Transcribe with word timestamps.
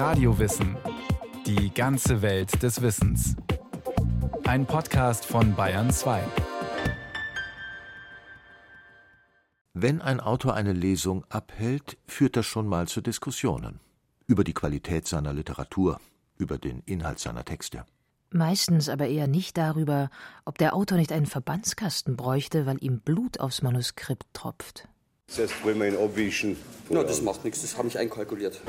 Radiowissen. 0.00 0.78
Die 1.44 1.74
ganze 1.74 2.22
Welt 2.22 2.62
des 2.62 2.80
Wissens. 2.80 3.36
Ein 4.44 4.64
Podcast 4.64 5.26
von 5.26 5.54
Bayern 5.54 5.90
2. 5.90 6.24
Wenn 9.74 10.00
ein 10.00 10.20
Autor 10.20 10.54
eine 10.54 10.72
Lesung 10.72 11.26
abhält, 11.28 11.98
führt 12.06 12.38
das 12.38 12.46
schon 12.46 12.66
mal 12.66 12.88
zu 12.88 13.02
Diskussionen. 13.02 13.78
Über 14.26 14.42
die 14.42 14.54
Qualität 14.54 15.06
seiner 15.06 15.34
Literatur, 15.34 16.00
über 16.38 16.56
den 16.56 16.80
Inhalt 16.86 17.18
seiner 17.18 17.44
Texte. 17.44 17.84
Meistens 18.30 18.88
aber 18.88 19.06
eher 19.06 19.26
nicht 19.26 19.58
darüber, 19.58 20.08
ob 20.46 20.56
der 20.56 20.74
Autor 20.74 20.96
nicht 20.96 21.12
einen 21.12 21.26
Verbandskasten 21.26 22.16
bräuchte, 22.16 22.64
weil 22.64 22.82
ihm 22.82 23.00
Blut 23.00 23.38
aufs 23.38 23.60
Manuskript 23.60 24.24
tropft. 24.32 24.88
Das 25.30 25.38
heißt, 25.38 25.54
wenn 25.64 25.78
wir 25.78 25.86
ihn 25.86 25.96
abwischen. 25.96 26.56
Na, 26.88 27.04
das 27.04 27.22
macht 27.22 27.44
nichts, 27.44 27.62
das 27.62 27.78
habe 27.78 27.86
ich 27.86 27.96
einkalkuliert. 27.96 28.60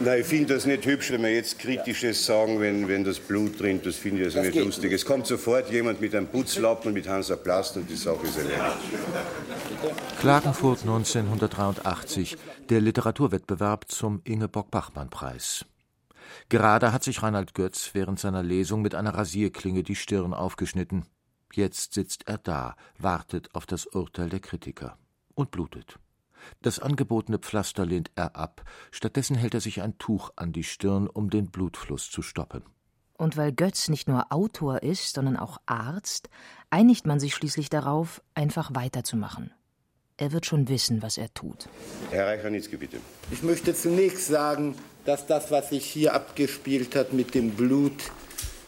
Nein, 0.00 0.20
ich 0.20 0.26
finde 0.26 0.54
das 0.54 0.64
nicht 0.64 0.84
hübsch, 0.86 1.12
wenn 1.12 1.22
wir 1.22 1.32
jetzt 1.32 1.58
Kritisches 1.58 2.24
sagen, 2.24 2.58
wenn, 2.58 2.88
wenn 2.88 3.04
das 3.04 3.20
Blut 3.20 3.60
drin, 3.60 3.80
das 3.84 3.96
finde 3.96 4.20
ich 4.20 4.24
also 4.24 4.38
Das 4.38 4.46
nicht 4.46 4.64
lustig. 4.64 4.92
Es 4.92 5.04
kommt 5.04 5.26
sofort 5.26 5.70
jemand 5.70 6.00
mit 6.00 6.14
einem 6.14 6.26
Putzlappen 6.26 6.88
und 6.88 6.94
mit 6.94 7.06
Hansa 7.06 7.36
Plast 7.36 7.76
und 7.76 7.88
die 7.88 7.96
Sache 7.96 8.26
ist 8.26 8.38
erledigt. 8.38 8.60
Klagenfurt 10.18 10.80
1983, 10.80 12.36
der 12.70 12.80
Literaturwettbewerb 12.80 13.90
zum 13.90 14.22
Ingeborg-Bachmann-Preis. 14.24 15.66
Gerade 16.48 16.92
hat 16.92 17.04
sich 17.04 17.22
Reinhard 17.22 17.54
Götz 17.54 17.90
während 17.92 18.18
seiner 18.18 18.42
Lesung 18.42 18.82
mit 18.82 18.94
einer 18.94 19.14
Rasierklinge 19.14 19.82
die 19.82 19.96
Stirn 19.96 20.34
aufgeschnitten. 20.34 21.04
Jetzt 21.52 21.92
sitzt 21.94 22.28
er 22.28 22.38
da, 22.38 22.76
wartet 22.98 23.54
auf 23.54 23.66
das 23.66 23.86
Urteil 23.86 24.28
der 24.28 24.40
Kritiker 24.40 24.96
und 25.34 25.50
blutet. 25.50 25.98
Das 26.60 26.78
angebotene 26.78 27.38
Pflaster 27.38 27.86
lehnt 27.86 28.10
er 28.14 28.36
ab, 28.36 28.64
stattdessen 28.90 29.36
hält 29.36 29.54
er 29.54 29.60
sich 29.60 29.82
ein 29.82 29.98
Tuch 29.98 30.30
an 30.36 30.52
die 30.52 30.64
Stirn, 30.64 31.06
um 31.06 31.30
den 31.30 31.50
Blutfluss 31.50 32.10
zu 32.10 32.22
stoppen. 32.22 32.62
Und 33.18 33.36
weil 33.36 33.52
Götz 33.52 33.88
nicht 33.88 34.08
nur 34.08 34.32
Autor 34.32 34.82
ist, 34.82 35.14
sondern 35.14 35.36
auch 35.36 35.58
Arzt, 35.66 36.28
einigt 36.70 37.06
man 37.06 37.20
sich 37.20 37.34
schließlich 37.34 37.70
darauf, 37.70 38.22
einfach 38.34 38.74
weiterzumachen. 38.74 39.52
Er 40.16 40.32
wird 40.32 40.46
schon 40.46 40.68
wissen, 40.68 41.02
was 41.02 41.18
er 41.18 41.32
tut. 41.34 41.68
Herr 42.10 42.26
Reichernitzki, 42.26 42.76
bitte. 42.76 42.98
Ich 43.30 43.42
möchte 43.42 43.74
zunächst 43.74 44.26
sagen, 44.26 44.74
dass 45.04 45.26
das, 45.26 45.50
was 45.50 45.70
sich 45.70 45.84
hier 45.84 46.14
abgespielt 46.14 46.96
hat 46.96 47.12
mit 47.12 47.34
dem 47.34 47.50
Blut, 47.52 48.10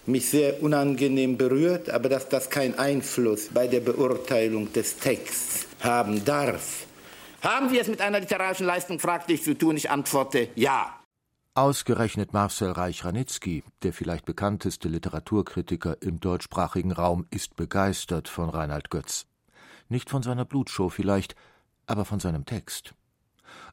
mich 0.07 0.29
sehr 0.29 0.63
unangenehm 0.63 1.37
berührt, 1.37 1.91
aber 1.91 2.09
dass 2.09 2.29
das 2.29 2.51
keinen 2.51 2.79
Einfluss 2.79 3.49
bei 3.49 3.67
der 3.67 3.81
Beurteilung 3.81 4.73
des 4.73 4.99
Texts 4.99 5.67
haben 5.81 6.25
darf. 6.25 6.87
Haben 7.43 7.71
wir 7.71 7.83
es 7.83 7.89
mit 7.89 8.01
einer 8.01 8.21
literarischen 8.21 8.67
Leistung 8.67 8.99
fraglich 8.99 9.43
zu 9.43 9.57
tun? 9.57 9.77
Ich 9.77 9.91
antworte 9.91 10.49
ja. 10.55 10.99
Ausgerechnet 11.57 12.33
Marcel 12.33 12.73
Reich-Ranitzky, 12.73 13.63
der 13.83 13.93
vielleicht 13.93 14.25
bekannteste 14.25 14.89
Literaturkritiker 14.89 16.03
im 16.03 16.19
deutschsprachigen 16.19 16.91
Raum, 16.91 17.27
ist 17.31 17.55
begeistert 17.55 18.29
von 18.29 18.49
Reinhard 18.49 18.91
Götz. 18.91 19.27
Nicht 19.89 20.11
von 20.11 20.23
seiner 20.23 20.45
Blutshow 20.45 20.89
vielleicht, 20.89 21.37
aber 21.87 22.05
von 22.05 22.19
seinem 22.19 22.45
Text. 22.45 22.95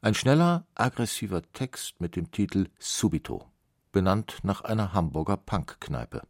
Ein 0.02 0.14
schneller, 0.14 0.68
aggressiver 0.76 1.42
Text 1.54 2.00
mit 2.00 2.16
dem 2.16 2.30
Titel 2.30 2.68
Subito, 2.78 3.51
benannt 3.92 4.40
nach 4.44 4.62
einer 4.62 4.94
Hamburger 4.94 5.38
Punkkneipe. 5.38 6.22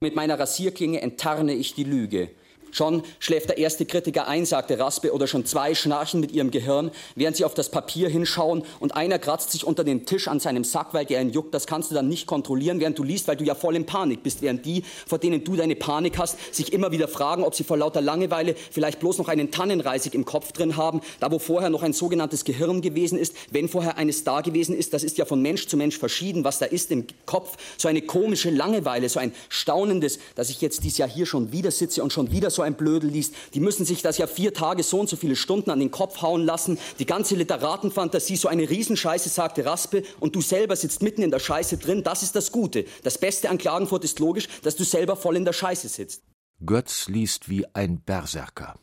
Mit 0.00 0.16
meiner 0.16 0.38
Rasierklinge 0.38 1.02
enttarne 1.02 1.52
ich 1.52 1.74
die 1.74 1.84
Lüge. 1.84 2.30
Schon 2.70 3.02
schläft 3.18 3.48
der 3.48 3.58
erste 3.58 3.86
Kritiker 3.86 4.28
ein, 4.28 4.46
sagte 4.46 4.78
Raspe, 4.78 5.12
oder 5.12 5.26
schon 5.26 5.44
zwei 5.44 5.74
schnarchen 5.74 6.20
mit 6.20 6.32
ihrem 6.32 6.50
Gehirn, 6.50 6.90
während 7.14 7.36
sie 7.36 7.44
auf 7.44 7.54
das 7.54 7.70
Papier 7.70 8.08
hinschauen 8.08 8.64
und 8.78 8.94
einer 8.96 9.18
kratzt 9.18 9.52
sich 9.52 9.64
unter 9.64 9.84
den 9.84 10.06
Tisch 10.06 10.28
an 10.28 10.40
seinem 10.40 10.64
Sack, 10.64 10.94
weil 10.94 11.04
der 11.04 11.20
ihn 11.20 11.30
juckt. 11.30 11.54
Das 11.54 11.66
kannst 11.66 11.90
du 11.90 11.94
dann 11.94 12.08
nicht 12.08 12.26
kontrollieren, 12.26 12.80
während 12.80 12.98
du 12.98 13.02
liest, 13.02 13.28
weil 13.28 13.36
du 13.36 13.44
ja 13.44 13.54
voll 13.54 13.76
in 13.76 13.86
Panik 13.86 14.22
bist, 14.22 14.42
während 14.42 14.64
die, 14.64 14.84
vor 15.06 15.18
denen 15.18 15.44
du 15.44 15.56
deine 15.56 15.76
Panik 15.76 16.18
hast, 16.18 16.54
sich 16.54 16.72
immer 16.72 16.92
wieder 16.92 17.08
fragen, 17.08 17.44
ob 17.44 17.54
sie 17.54 17.64
vor 17.64 17.76
lauter 17.76 18.00
Langeweile 18.00 18.54
vielleicht 18.70 19.00
bloß 19.00 19.18
noch 19.18 19.28
einen 19.28 19.50
Tannenreisig 19.50 20.14
im 20.14 20.24
Kopf 20.24 20.52
drin 20.52 20.76
haben, 20.76 21.00
da 21.18 21.30
wo 21.30 21.38
vorher 21.38 21.70
noch 21.70 21.82
ein 21.82 21.92
sogenanntes 21.92 22.44
Gehirn 22.44 22.80
gewesen 22.80 23.18
ist, 23.18 23.34
wenn 23.50 23.68
vorher 23.68 23.96
eines 23.96 24.24
da 24.24 24.40
gewesen 24.40 24.76
ist, 24.76 24.94
das 24.94 25.02
ist 25.02 25.18
ja 25.18 25.24
von 25.24 25.42
Mensch 25.42 25.66
zu 25.66 25.76
Mensch 25.76 25.98
verschieden, 25.98 26.44
was 26.44 26.58
da 26.58 26.66
ist 26.66 26.90
im 26.90 27.06
Kopf, 27.26 27.56
so 27.76 27.88
eine 27.88 28.02
komische 28.02 28.50
Langeweile, 28.50 29.08
so 29.08 29.20
ein 29.20 29.32
staunendes, 29.48 30.18
dass 30.34 30.50
ich 30.50 30.60
jetzt 30.60 30.84
dieses 30.84 30.98
Jahr 30.98 31.08
hier 31.08 31.26
schon 31.26 31.52
wieder 31.52 31.70
sitze 31.70 32.02
und 32.02 32.12
schon 32.12 32.30
wieder 32.30 32.50
so 32.50 32.59
ein 32.62 32.74
Blödel 32.74 33.10
liest. 33.10 33.34
Die 33.54 33.60
müssen 33.60 33.84
sich 33.84 34.02
das 34.02 34.18
ja 34.18 34.26
vier 34.26 34.54
Tage 34.54 34.82
so 34.82 35.00
und 35.00 35.08
so 35.08 35.16
viele 35.16 35.36
Stunden 35.36 35.70
an 35.70 35.80
den 35.80 35.90
Kopf 35.90 36.22
hauen 36.22 36.44
lassen. 36.44 36.78
Die 36.98 37.06
ganze 37.06 37.34
Literatenfantasie, 37.34 38.36
so 38.36 38.48
eine 38.48 38.68
Riesenscheiße, 38.68 39.28
sagte 39.28 39.64
Raspe. 39.64 40.02
Und 40.20 40.36
du 40.36 40.40
selber 40.40 40.76
sitzt 40.76 41.02
mitten 41.02 41.22
in 41.22 41.30
der 41.30 41.38
Scheiße 41.38 41.78
drin. 41.78 42.02
Das 42.02 42.22
ist 42.22 42.36
das 42.36 42.52
Gute. 42.52 42.84
Das 43.02 43.18
Beste 43.18 43.50
an 43.50 43.58
Klagenfurt 43.58 44.04
ist 44.04 44.18
logisch, 44.18 44.48
dass 44.62 44.76
du 44.76 44.84
selber 44.84 45.16
voll 45.16 45.36
in 45.36 45.44
der 45.44 45.52
Scheiße 45.52 45.88
sitzt. 45.88 46.22
Götz 46.64 47.08
liest 47.08 47.48
wie 47.48 47.64
ein 47.74 48.00
Berserker. 48.00 48.74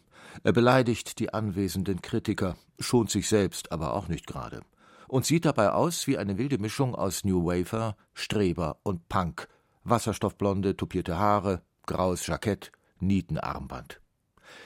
Er 0.44 0.52
beleidigt 0.52 1.20
die 1.20 1.34
anwesenden 1.34 2.02
Kritiker, 2.02 2.58
schont 2.80 3.12
sich 3.12 3.28
selbst 3.28 3.72
aber 3.72 3.94
auch 3.94 4.08
nicht 4.08 4.28
gerade. 4.28 4.62
Und 5.08 5.26
sieht 5.26 5.46
dabei 5.46 5.72
aus 5.72 6.08
wie 6.08 6.18
eine 6.18 6.38
wilde 6.38 6.58
Mischung 6.58 6.96
aus 6.96 7.24
New 7.24 7.46
Wafer, 7.46 7.96
Streber 8.14 8.78
und 8.84 9.08
Punk. 9.10 9.48
Wasserstoffblonde, 9.84 10.76
tupierte 10.76 11.18
Haare, 11.18 11.62
graues 11.86 12.28
Jackett, 12.28 12.72
Nietenarmband. 13.00 14.00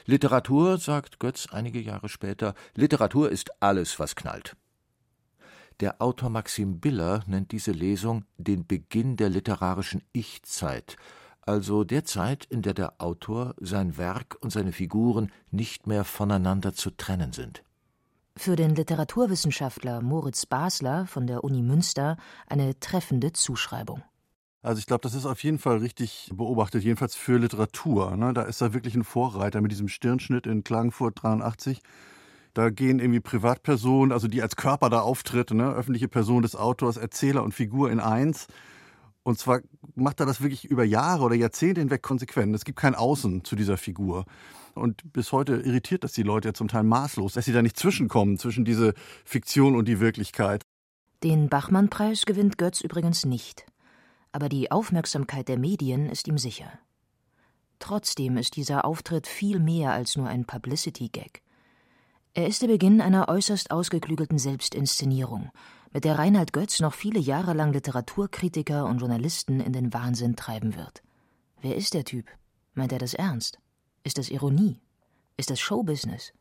Literatur, 0.06 0.78
sagt 0.78 1.19
Götz 1.19 1.47
einige 1.52 1.80
Jahre 1.80 2.09
später, 2.09 2.53
Literatur 2.75 3.30
ist 3.30 3.52
alles, 3.62 4.00
was 4.00 4.16
knallt. 4.16 4.56
Der 5.80 6.02
Autor 6.02 6.30
Maxim 6.30 6.80
Biller 6.80 7.24
nennt 7.25 7.52
diese 7.52 7.72
Lesung 7.72 8.25
den 8.38 8.68
Beginn 8.68 9.18
der 9.18 9.30
literarischen 9.30 10.03
Ich-Zeit, 10.14 10.96
also 11.42 11.84
der 11.84 12.06
Zeit, 12.06 12.46
in 12.46 12.62
der 12.62 12.75
der 12.75 13.02
Autor, 13.02 13.56
sein 13.59 13.97
Werk 13.97 14.38
und 14.42 14.52
seine 14.52 14.74
Figuren 14.74 15.31
nicht 15.50 15.88
mehr 15.88 16.03
voneinander 16.03 16.74
zu 16.74 16.92
trennen 16.92 17.34
sind. 17.34 17.63
Für 18.38 18.56
den 18.56 18.75
Literaturwissenschaftler 18.75 20.02
Moritz 20.02 20.46
Basler 20.46 21.08
von 21.08 21.28
der 21.28 21.44
Uni 21.44 21.62
Münster 21.62 22.18
eine 22.48 22.80
treffende 22.80 23.34
Zuschreibung. 23.34 24.03
Also 24.63 24.79
ich 24.79 24.85
glaube, 24.85 25.01
das 25.01 25.16
ist 25.16 25.25
auf 25.25 25.44
jeden 25.44 25.57
Fall 25.57 25.77
richtig 25.77 26.29
beobachtet, 26.33 26.83
jedenfalls 26.83 27.16
für 27.16 27.38
Literatur. 27.38 28.16
Ne? 28.16 28.33
Da 28.33 28.44
ist 28.44 28.61
er 28.61 28.73
wirklich 28.73 28.94
ein 28.94 29.03
Vorreiter 29.03 29.59
mit 29.59 29.72
diesem 29.72 29.88
Stirnschnitt 29.88 30.45
in 30.45 30.63
Klagenfurt 30.63 31.23
83. 31.23 31.81
Da 32.53 32.69
gehen 32.69 33.00
irgendwie 33.00 33.21
Privatpersonen, 33.21 34.11
also 34.11 34.27
die 34.27 34.41
als 34.41 34.55
Körper 34.55 34.89
da 34.89 35.01
auftritt, 35.01 35.51
ne? 35.51 35.71
öffentliche 35.71 36.07
Person 36.07 36.44
des 36.44 36.55
Autors, 36.55 36.97
Erzähler 36.97 37.44
und 37.44 37.53
Figur 37.53 37.89
in 37.89 38.00
eins. 38.00 38.47
Und 39.23 39.39
zwar 39.39 39.61
macht 39.95 40.19
er 40.19 40.25
das 40.25 40.41
wirklich 40.41 40.66
über 40.66 40.83
Jahre 40.83 41.23
oder 41.23 41.35
Jahrzehnte 41.35 41.81
hinweg 41.81 42.03
konsequent. 42.03 42.55
Es 42.55 42.66
gibt 42.66 42.77
kein 42.77 42.94
Außen 42.94 43.44
zu 43.44 43.55
dieser 43.55 43.77
Figur. 43.77 44.25
Und 44.75 45.11
bis 45.11 45.31
heute 45.31 45.55
irritiert 45.55 46.03
das 46.03 46.13
die 46.13 46.23
Leute 46.23 46.50
ja 46.50 46.53
zum 46.53 46.67
Teil 46.67 46.83
maßlos, 46.83 47.33
dass 47.33 47.45
sie 47.45 47.53
da 47.53 47.61
nicht 47.61 47.77
zwischenkommen, 47.77 48.38
zwischen 48.38 48.66
diese 48.66 48.94
Fiktion 49.25 49.75
und 49.75 49.88
die 49.88 50.00
Wirklichkeit. 50.00 50.63
Den 51.23 51.50
Bachmann-Preis 51.50 52.25
gewinnt 52.25 52.57
Götz 52.57 52.81
übrigens 52.81 53.25
nicht 53.25 53.66
aber 54.31 54.50
die 54.50 54.72
Aufmerksamkeit 54.72 55.47
der 55.47 55.58
Medien 55.58 56.09
ist 56.09 56.28
ihm 56.28 56.38
sicher. 56.38 56.72
Trotzdem 57.80 58.38
ist 58.38 58.56
dieser 58.56 58.86
Auftritt 58.86 59.28
viel 59.28 59.59
mehr 59.59 59.92
als 59.92 60.16
nur 60.16 60.28
ein 60.28 60.46
Publicity-Gag. 60.46 61.42
Er 62.34 62.47
ist 62.47 62.62
der 62.62 62.68
Beginn 62.68 63.02
einer 63.02 63.28
äußerst 63.28 63.72
ausgeklügelten 63.72 64.38
Selbstinszenierung, 64.38 65.50
mit 65.92 66.06
der 66.06 66.18
Reinhard 66.18 66.53
Götz 66.53 66.80
noch 66.80 66.94
viele 66.94 67.19
Jahre 67.19 67.53
lang 67.53 67.74
Literaturkritiker 67.74 68.86
und 68.86 69.00
Journalisten 69.00 69.59
in 69.59 69.74
den 69.74 69.94
Wahnsinn 69.94 70.38
treiben 70.38 70.75
wird. 70.75 71.03
Wer 71.59 71.75
ist 71.75 71.94
der 71.94 72.06
Typ? 72.06 72.28
Meint 72.74 72.94
er 72.94 73.00
das 73.00 73.13
ernst? 73.13 73.59
Ist 74.03 74.18
das 74.18 74.30
Ironie? 74.30 74.80
Ist 75.36 75.50
das 75.50 75.59
Showbusiness? 75.59 76.31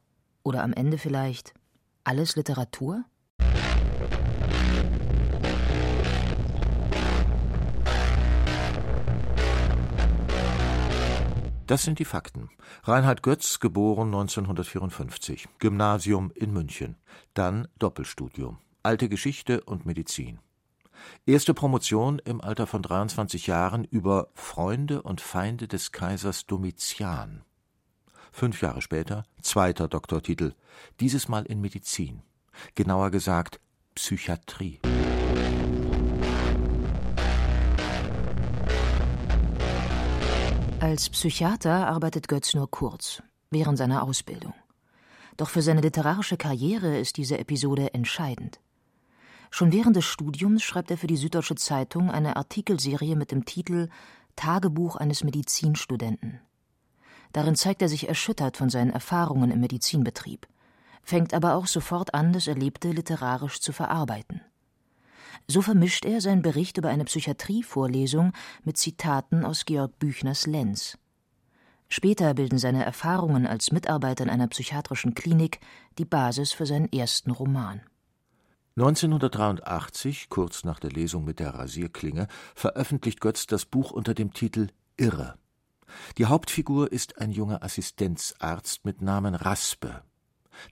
Oder 0.45 0.63
am 0.63 0.73
Ende 0.73 0.99
vielleicht 0.99 1.53
alles 2.05 2.37
Literatur? 2.37 3.05
Das 11.71 11.85
sind 11.85 12.01
die 12.01 12.05
Fakten. 12.05 12.51
Reinhard 12.83 13.23
Götz, 13.23 13.61
geboren 13.61 14.09
1954, 14.09 15.47
Gymnasium 15.61 16.33
in 16.35 16.53
München, 16.53 16.97
dann 17.33 17.69
Doppelstudium, 17.79 18.59
alte 18.83 19.09
Geschichte 19.09 19.61
und 19.61 19.87
Medizin. 19.87 20.41
Erste 21.27 21.55
Promotion 21.55 22.19
im 22.25 22.41
Alter 22.41 22.67
von 22.67 22.83
23 22.83 23.47
Jahren 23.47 23.85
über 23.85 24.31
Freunde 24.35 25.03
und 25.03 25.21
Feinde 25.21 25.69
des 25.69 25.93
Kaisers 25.93 26.45
Domitian. 26.45 27.45
Fünf 28.33 28.61
Jahre 28.63 28.83
später 28.83 29.23
zweiter 29.41 29.87
Doktortitel, 29.87 30.55
dieses 30.99 31.29
Mal 31.29 31.47
in 31.47 31.61
Medizin, 31.61 32.25
genauer 32.75 33.13
gesagt 33.13 33.61
Psychiatrie. 33.95 34.81
Als 40.91 41.09
Psychiater 41.09 41.87
arbeitet 41.87 42.27
Götz 42.27 42.53
nur 42.53 42.69
kurz, 42.69 43.23
während 43.53 43.79
seiner 43.79 44.03
Ausbildung. 44.03 44.55
Doch 45.37 45.49
für 45.49 45.63
seine 45.63 45.83
literarische 45.83 46.37
Karriere 46.37 46.99
ist 46.99 47.17
diese 47.17 47.39
Episode 47.39 47.95
entscheidend. 47.95 48.59
Schon 49.53 49.71
während 49.71 49.95
des 49.95 50.05
Studiums 50.05 50.65
schreibt 50.65 50.91
er 50.91 50.99
für 50.99 51.07
die 51.07 51.17
Süddeutsche 51.17 51.55
Zeitung 51.55 52.11
eine 52.11 52.35
Artikelserie 52.35 53.15
mit 53.15 53.31
dem 53.31 53.45
Titel 53.45 53.89
Tagebuch 54.35 54.97
eines 54.97 55.23
Medizinstudenten. 55.23 56.41
Darin 57.33 57.55
zeigt 57.55 57.83
er 57.83 57.89
sich 57.89 58.09
erschüttert 58.09 58.57
von 58.57 58.69
seinen 58.69 58.91
Erfahrungen 58.91 59.53
im 59.53 59.61
Medizinbetrieb, 59.61 60.49
fängt 61.05 61.35
aber 61.35 61.55
auch 61.55 61.69
sofort 61.69 62.15
an, 62.15 62.33
das 62.33 62.49
Erlebte 62.49 62.91
literarisch 62.91 63.61
zu 63.61 63.73
verarbeiten. 63.73 64.41
So 65.51 65.63
vermischt 65.63 66.05
er 66.05 66.21
seinen 66.21 66.43
Bericht 66.43 66.77
über 66.77 66.91
eine 66.91 67.05
Psychiatrievorlesung 67.05 68.33
mit 68.63 68.79
Zitaten 68.79 69.45
aus 69.45 69.65
Georg 69.65 69.99
Büchners 69.99 70.47
Lenz. 70.47 70.97
Später 71.89 72.35
bilden 72.35 72.57
seine 72.57 72.85
Erfahrungen 72.85 73.49
als 73.49 73.73
Mitarbeiter 73.73 74.23
in 74.23 74.31
einer 74.31 74.47
psychiatrischen 74.47 75.15
Klinik 75.15 75.59
die 75.99 76.05
Basis 76.05 76.53
für 76.53 76.67
seinen 76.67 76.93
ersten 76.93 77.33
Roman. 77.33 77.81
1983, 78.77 80.29
kurz 80.29 80.63
nach 80.63 80.79
der 80.79 80.93
Lesung 80.93 81.25
mit 81.25 81.41
der 81.41 81.53
Rasierklinge, 81.53 82.29
veröffentlicht 82.55 83.21
Götz 83.21 83.49
das 83.49 83.65
Buch 83.65 83.91
unter 83.91 84.15
dem 84.15 84.33
Titel 84.33 84.69
Irre. 84.97 85.35
Die 86.17 86.27
Hauptfigur 86.27 86.93
ist 86.93 87.21
ein 87.21 87.33
junger 87.33 87.65
Assistenzarzt 87.65 88.85
mit 88.85 89.03
Namen 89.03 89.35
Raspe. 89.35 90.03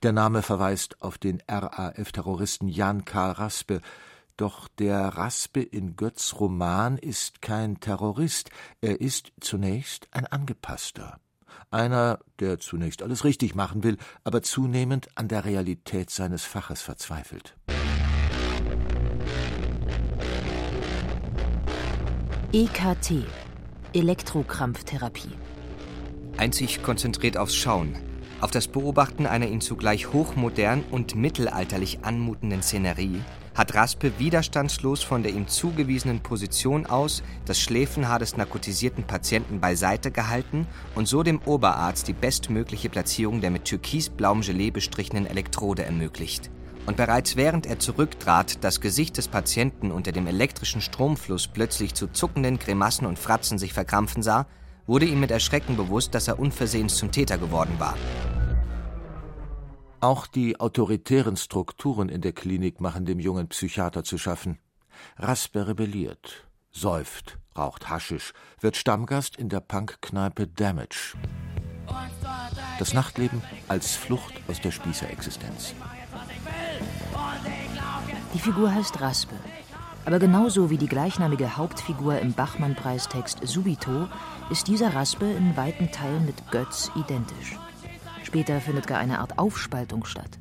Der 0.03 0.13
Name 0.13 0.41
verweist 0.41 1.01
auf 1.01 1.17
den 1.17 1.43
RAF-Terroristen 1.49 2.69
Jan 2.69 3.03
Karl 3.03 3.33
Raspe, 3.33 3.81
doch 4.39 4.69
der 4.69 5.01
Raspe 5.01 5.61
in 5.61 5.95
Götz 5.97 6.35
Roman 6.39 6.97
ist 6.97 7.41
kein 7.41 7.79
Terrorist, 7.81 8.49
er 8.79 9.01
ist 9.01 9.33
zunächst 9.41 10.07
ein 10.11 10.25
Angepasster. 10.25 11.19
Einer, 11.71 12.19
der 12.39 12.57
zunächst 12.59 13.03
alles 13.03 13.25
richtig 13.25 13.53
machen 13.53 13.83
will, 13.83 13.97
aber 14.23 14.41
zunehmend 14.41 15.09
an 15.15 15.27
der 15.27 15.43
Realität 15.43 16.09
seines 16.09 16.45
Faches 16.45 16.81
verzweifelt. 16.81 17.57
EKT 22.53 23.25
Elektrokrampftherapie 23.93 25.33
Einzig 26.37 26.81
konzentriert 26.81 27.37
aufs 27.37 27.55
Schauen, 27.55 27.97
auf 28.39 28.51
das 28.51 28.69
Beobachten 28.69 29.25
einer 29.25 29.47
ihn 29.47 29.59
zugleich 29.59 30.13
hochmodern 30.13 30.85
und 30.89 31.15
mittelalterlich 31.15 32.05
anmutenden 32.05 32.61
Szenerie 32.61 33.21
hat 33.59 33.75
Raspe 33.75 34.13
widerstandslos 34.19 35.03
von 35.03 35.21
der 35.21 35.33
ihm 35.33 35.49
zugewiesenen 35.49 36.21
Position 36.21 36.85
aus 36.85 37.21
das 37.43 37.59
Schläfenhaar 37.59 38.17
des 38.17 38.37
narkotisierten 38.37 39.03
Patienten 39.03 39.59
beiseite 39.59 40.11
gehalten 40.11 40.65
und 40.95 41.09
so 41.09 41.23
dem 41.23 41.41
Oberarzt 41.43 42.07
die 42.07 42.13
bestmögliche 42.13 42.87
Platzierung 42.87 43.41
der 43.41 43.51
mit 43.51 43.65
türkisblauem 43.65 44.41
Gelee 44.41 44.71
bestrichenen 44.71 45.27
Elektrode 45.27 45.83
ermöglicht. 45.83 46.49
Und 46.85 46.95
bereits 46.95 47.35
während 47.35 47.65
er 47.65 47.79
zurücktrat, 47.79 48.63
das 48.63 48.79
Gesicht 48.79 49.17
des 49.17 49.27
Patienten 49.27 49.91
unter 49.91 50.13
dem 50.13 50.25
elektrischen 50.25 50.79
Stromfluss 50.79 51.49
plötzlich 51.49 51.93
zu 51.93 52.07
zuckenden 52.07 52.59
Grimassen 52.59 53.05
und 53.05 53.19
Fratzen 53.19 53.59
sich 53.59 53.73
verkrampfen 53.73 54.23
sah, 54.23 54.47
wurde 54.87 55.05
ihm 55.05 55.19
mit 55.19 55.31
Erschrecken 55.31 55.75
bewusst, 55.75 56.15
dass 56.15 56.29
er 56.29 56.39
unversehens 56.39 56.95
zum 56.95 57.11
Täter 57.11 57.37
geworden 57.37 57.75
war. 57.77 57.95
Auch 60.01 60.27
die 60.27 60.59
autoritären 60.59 61.35
Strukturen 61.35 62.07
in 62.07 62.21
der 62.21 62.31
Klinik 62.31 62.79
machen 62.79 63.05
dem 63.05 63.19
jungen 63.19 63.49
Psychiater 63.49 64.05
zu 64.05 64.17
schaffen. 64.17 64.57
Raspe 65.17 65.67
rebelliert, 65.67 66.47
säuft, 66.71 67.37
raucht 67.57 67.89
Haschisch, 67.89 68.31
wird 68.61 68.77
Stammgast 68.77 69.35
in 69.35 69.49
der 69.49 69.59
Punkkneipe 69.59 70.47
Damage. 70.47 71.17
Das 72.77 72.93
Nachtleben 72.93 73.41
als 73.67 73.97
Flucht 73.97 74.33
aus 74.47 74.61
der 74.61 74.71
Spießerexistenz. 74.71 75.73
Die 78.33 78.39
Figur 78.39 78.73
heißt 78.73 79.01
Raspe. 79.01 79.35
Aber 80.05 80.19
genauso 80.19 80.69
wie 80.69 80.77
die 80.77 80.87
gleichnamige 80.87 81.57
Hauptfigur 81.57 82.19
im 82.19 82.31
Bachmann-Preistext 82.31 83.45
Subito 83.45 84.07
ist 84.49 84.67
dieser 84.67 84.93
Raspe 84.93 85.25
in 85.25 85.57
weiten 85.57 85.91
Teilen 85.91 86.25
mit 86.25 86.51
Götz 86.51 86.89
identisch. 86.95 87.57
Später 88.29 88.61
findet 88.61 88.85
gar 88.85 88.99
eine 88.99 89.17
Art 89.21 89.39
Aufspaltung 89.39 90.05
statt. 90.05 90.37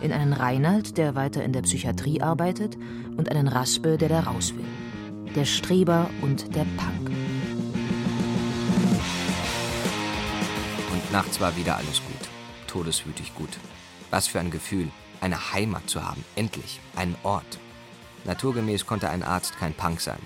In 0.00 0.10
einen 0.12 0.32
Reinald, 0.32 0.98
der 0.98 1.14
weiter 1.14 1.44
in 1.44 1.52
der 1.52 1.62
Psychiatrie 1.62 2.20
arbeitet, 2.20 2.76
und 3.16 3.28
einen 3.28 3.46
Raspe, 3.46 3.96
der 3.96 4.08
da 4.08 4.20
raus 4.22 4.52
will. 4.56 4.64
Der 5.36 5.44
Streber 5.44 6.10
und 6.20 6.52
der 6.56 6.66
Punk. 6.76 7.10
Und 10.90 11.12
nachts 11.12 11.40
war 11.40 11.56
wieder 11.56 11.76
alles 11.76 12.02
gut. 12.04 12.28
Todeswütig 12.66 13.32
gut. 13.36 13.56
Was 14.10 14.26
für 14.26 14.40
ein 14.40 14.50
Gefühl, 14.50 14.88
eine 15.20 15.52
Heimat 15.52 15.88
zu 15.88 16.04
haben, 16.04 16.24
endlich, 16.34 16.80
einen 16.96 17.14
Ort. 17.22 17.60
Naturgemäß 18.24 18.84
konnte 18.84 19.08
ein 19.10 19.22
Arzt 19.22 19.56
kein 19.60 19.74
Punk 19.74 20.00
sein. 20.00 20.18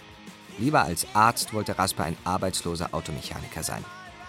Lieber 0.56 0.84
als 0.84 1.06
Arzt 1.12 1.52
wollte 1.52 1.78
Raspe 1.78 2.04
ein 2.04 2.16
arbeitsloser 2.25 2.94
Automechaniker 2.94 3.62
sein. 3.62 3.84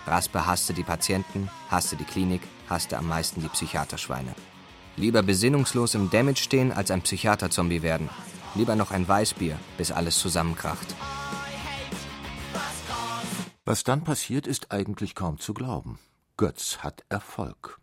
Raspe 0.05 0.45
hasste 0.45 0.73
die 0.73 0.83
Patienten, 0.83 1.49
hasste 1.69 1.95
die 1.95 2.03
Klinik, 2.03 2.41
hasste 2.69 2.97
am 2.97 3.07
meisten 3.07 3.41
die 3.41 3.49
Psychiaterschweine. 3.49 4.33
Lieber 4.95 5.21
besinnungslos 5.21 5.93
im 5.93 6.09
Damage 6.09 6.41
stehen, 6.41 6.71
als 6.71 6.89
ein 6.89 7.01
Psychiaterzombie 7.01 7.83
werden. 7.83 8.09
Lieber 8.55 8.75
noch 8.75 8.91
ein 8.91 9.07
Weißbier, 9.07 9.59
bis 9.77 9.91
alles 9.91 10.17
zusammenkracht. 10.17 10.95
Was 13.63 13.83
dann 13.83 14.03
passiert, 14.03 14.47
ist 14.47 14.71
eigentlich 14.71 15.13
kaum 15.13 15.39
zu 15.39 15.53
glauben. 15.53 15.99
Götz 16.37 16.79
hat 16.79 17.03
Erfolg. 17.09 17.79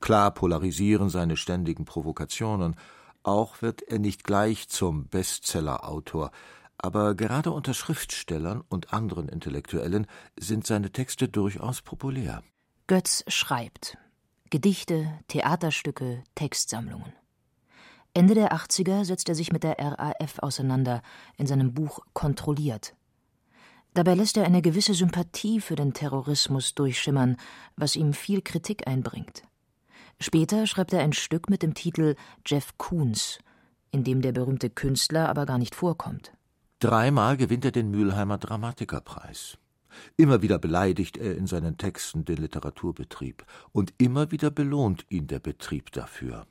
Klar 0.00 0.32
polarisieren 0.32 1.10
seine 1.10 1.36
ständigen 1.36 1.84
Provokationen. 1.84 2.76
Auch 3.22 3.62
wird 3.62 3.82
er 3.82 3.98
nicht 3.98 4.24
gleich 4.24 4.68
zum 4.68 5.06
Bestsellerautor. 5.08 6.30
Aber 6.78 7.14
gerade 7.14 7.50
unter 7.50 7.74
Schriftstellern 7.74 8.62
und 8.68 8.92
anderen 8.92 9.28
Intellektuellen 9.28 10.06
sind 10.38 10.66
seine 10.66 10.90
Texte 10.90 11.28
durchaus 11.28 11.82
populär. 11.82 12.42
Götz 12.86 13.22
schreibt 13.28 13.98
Gedichte, 14.50 15.18
Theaterstücke, 15.28 16.24
Textsammlungen. 16.34 17.12
Ende 18.14 18.34
der 18.34 18.52
80er 18.52 19.04
setzt 19.04 19.28
er 19.28 19.34
sich 19.34 19.52
mit 19.52 19.62
der 19.62 19.78
RAF 19.78 20.38
auseinander 20.38 21.02
in 21.36 21.46
seinem 21.46 21.74
Buch 21.74 22.00
Kontrolliert. 22.14 22.94
Dabei 23.94 24.14
lässt 24.14 24.36
er 24.36 24.44
eine 24.44 24.62
gewisse 24.62 24.94
Sympathie 24.94 25.60
für 25.60 25.76
den 25.76 25.92
Terrorismus 25.92 26.74
durchschimmern, 26.74 27.36
was 27.76 27.96
ihm 27.96 28.12
viel 28.12 28.42
Kritik 28.42 28.86
einbringt. 28.86 29.42
Später 30.20 30.66
schreibt 30.66 30.92
er 30.92 31.00
ein 31.00 31.12
Stück 31.12 31.50
mit 31.50 31.62
dem 31.62 31.74
Titel 31.74 32.16
Jeff 32.46 32.76
Koons, 32.78 33.38
in 33.90 34.04
dem 34.04 34.22
der 34.22 34.32
berühmte 34.32 34.70
Künstler 34.70 35.28
aber 35.28 35.46
gar 35.46 35.58
nicht 35.58 35.74
vorkommt. 35.74 36.32
Dreimal 36.80 37.36
gewinnt 37.36 37.64
er 37.64 37.72
den 37.72 37.90
Mülheimer 37.90 38.38
Dramatikerpreis. 38.38 39.58
Immer 40.16 40.42
wieder 40.42 40.58
beleidigt 40.58 41.16
er 41.16 41.36
in 41.36 41.46
seinen 41.46 41.76
Texten 41.78 42.24
den 42.24 42.38
Literaturbetrieb, 42.38 43.44
und 43.72 43.94
immer 43.98 44.30
wieder 44.30 44.50
belohnt 44.50 45.06
ihn 45.08 45.26
der 45.26 45.40
Betrieb 45.40 45.92
dafür. 45.92 46.46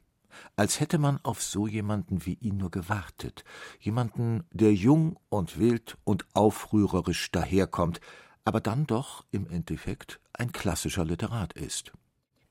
Als 0.56 0.80
hätte 0.80 0.98
man 0.98 1.20
auf 1.24 1.42
so 1.42 1.68
jemanden 1.68 2.26
wie 2.26 2.36
ihn 2.36 2.58
nur 2.58 2.72
gewartet, 2.72 3.44
jemanden, 3.80 4.44
der 4.52 4.74
jung 4.74 5.18
und 5.30 5.60
wild 5.60 5.98
und 6.04 6.26
aufrührerisch 6.34 7.32
daherkommt, 7.32 8.00
aber 8.46 8.62
dann 8.62 8.86
doch 8.86 9.26
im 9.32 9.50
Endeffekt 9.50 10.20
ein 10.34 10.52
klassischer 10.52 11.06
Literat 11.06 11.54
ist. 11.54 11.92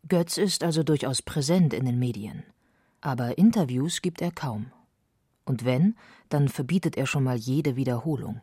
Götz 0.08 0.36
ist 0.36 0.62
also 0.62 0.82
durchaus 0.82 1.22
präsent 1.22 1.72
in 1.74 1.84
den 1.84 1.98
Medien, 1.98 2.44
aber 3.00 3.38
Interviews 3.38 4.02
gibt 4.02 4.20
er 4.20 4.30
kaum. 4.30 4.72
Und 5.44 5.64
wenn, 5.64 5.96
dann 6.28 6.48
verbietet 6.48 6.96
er 6.96 7.06
schon 7.06 7.24
mal 7.24 7.36
jede 7.36 7.76
Wiederholung. 7.76 8.40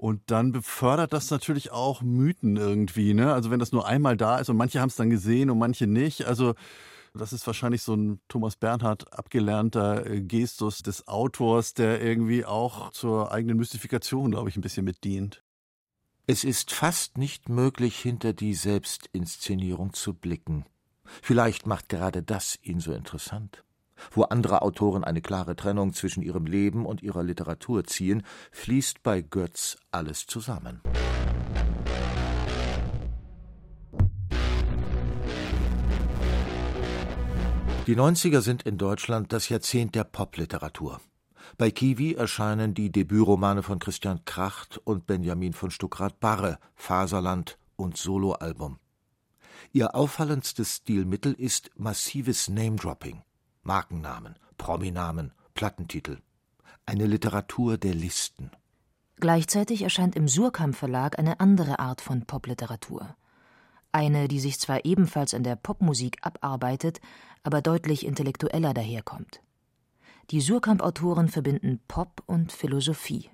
Und 0.00 0.30
dann 0.30 0.50
befördert 0.50 1.12
das 1.12 1.30
natürlich 1.30 1.72
auch 1.72 2.00
Mythen 2.00 2.56
irgendwie, 2.56 3.12
ne? 3.12 3.34
Also 3.34 3.50
wenn 3.50 3.60
das 3.60 3.70
nur 3.70 3.86
einmal 3.86 4.16
da 4.16 4.38
ist 4.38 4.48
und 4.48 4.56
manche 4.56 4.80
haben 4.80 4.88
es 4.88 4.96
dann 4.96 5.10
gesehen 5.10 5.50
und 5.50 5.58
manche 5.58 5.86
nicht. 5.86 6.24
Also 6.24 6.54
das 7.12 7.34
ist 7.34 7.46
wahrscheinlich 7.46 7.82
so 7.82 7.96
ein 7.96 8.18
Thomas 8.26 8.56
Bernhard 8.56 9.12
abgelernter 9.12 10.06
äh, 10.06 10.22
Gestus 10.22 10.78
des 10.78 11.06
Autors, 11.06 11.74
der 11.74 12.00
irgendwie 12.00 12.46
auch 12.46 12.92
zur 12.92 13.30
eigenen 13.30 13.58
Mystifikation, 13.58 14.30
glaube 14.30 14.48
ich, 14.48 14.56
ein 14.56 14.62
bisschen 14.62 14.86
mitdient. 14.86 15.42
Es 16.26 16.44
ist 16.44 16.72
fast 16.72 17.18
nicht 17.18 17.50
möglich, 17.50 17.98
hinter 17.98 18.32
die 18.32 18.54
Selbstinszenierung 18.54 19.92
zu 19.92 20.14
blicken. 20.14 20.64
Vielleicht 21.20 21.66
macht 21.66 21.90
gerade 21.90 22.22
das 22.22 22.58
ihn 22.62 22.80
so 22.80 22.94
interessant. 22.94 23.64
Wo 24.10 24.22
andere 24.24 24.62
Autoren 24.62 25.04
eine 25.04 25.20
klare 25.20 25.56
Trennung 25.56 25.92
zwischen 25.92 26.22
ihrem 26.22 26.46
Leben 26.46 26.86
und 26.86 27.02
ihrer 27.02 27.22
Literatur 27.22 27.84
ziehen, 27.84 28.22
fließt 28.52 29.02
bei 29.02 29.22
Götz 29.22 29.78
alles 29.90 30.26
zusammen. 30.26 30.80
Die 37.86 37.96
90er 37.96 38.40
sind 38.40 38.62
in 38.62 38.78
Deutschland 38.78 39.32
das 39.32 39.48
Jahrzehnt 39.48 39.94
der 39.94 40.04
Popliteratur. 40.04 41.00
Bei 41.58 41.70
Kiwi 41.70 42.14
erscheinen 42.14 42.74
die 42.74 42.92
Debütromane 42.92 43.62
von 43.62 43.78
Christian 43.78 44.24
Kracht 44.24 44.80
und 44.84 45.06
Benjamin 45.06 45.52
von 45.52 45.70
Stuckrad-Barre, 45.70 46.58
Faserland 46.74 47.58
und 47.76 47.96
Soloalbum. 47.96 48.78
Ihr 49.72 49.94
auffallendstes 49.94 50.76
Stilmittel 50.76 51.32
ist 51.32 51.70
massives 51.76 52.48
Name-Dropping. 52.48 53.22
Markennamen, 53.62 54.36
Prominamen, 54.56 55.32
Plattentitel. 55.54 56.18
Eine 56.86 57.06
Literatur 57.06 57.76
der 57.76 57.94
Listen. 57.94 58.50
Gleichzeitig 59.16 59.82
erscheint 59.82 60.16
im 60.16 60.28
Surkamp 60.28 60.74
Verlag 60.74 61.18
eine 61.18 61.40
andere 61.40 61.78
Art 61.78 62.00
von 62.00 62.24
Popliteratur. 62.24 63.16
Eine, 63.92 64.28
die 64.28 64.40
sich 64.40 64.58
zwar 64.58 64.86
ebenfalls 64.86 65.34
an 65.34 65.42
der 65.42 65.56
Popmusik 65.56 66.18
abarbeitet, 66.22 67.00
aber 67.42 67.60
deutlich 67.60 68.06
intellektueller 68.06 68.72
daherkommt. 68.72 69.42
Die 70.30 70.40
Surkamp-Autoren 70.40 71.28
verbinden 71.28 71.80
Pop 71.86 72.22
und 72.26 72.52
Philosophie. 72.52 73.28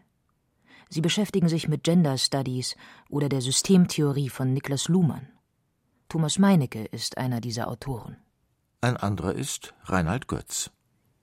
Sie 0.89 1.01
beschäftigen 1.01 1.49
sich 1.49 1.69
mit 1.69 1.85
Gender 1.85 2.19
Studies 2.19 2.75
oder 3.09 3.29
der 3.29 3.43
Systemtheorie 3.43 4.29
von 4.29 4.53
Niklas 4.53 4.89
Luhmann. 4.89 5.29
Thomas 6.09 6.39
Meinecke 6.39 6.85
ist 6.85 7.17
einer 7.19 7.41
dieser 7.41 7.69
Autoren. 7.69 8.17
Ein 8.87 8.97
anderer 8.97 9.35
ist 9.35 9.75
Reinhard 9.87 10.29
Götz. 10.29 10.71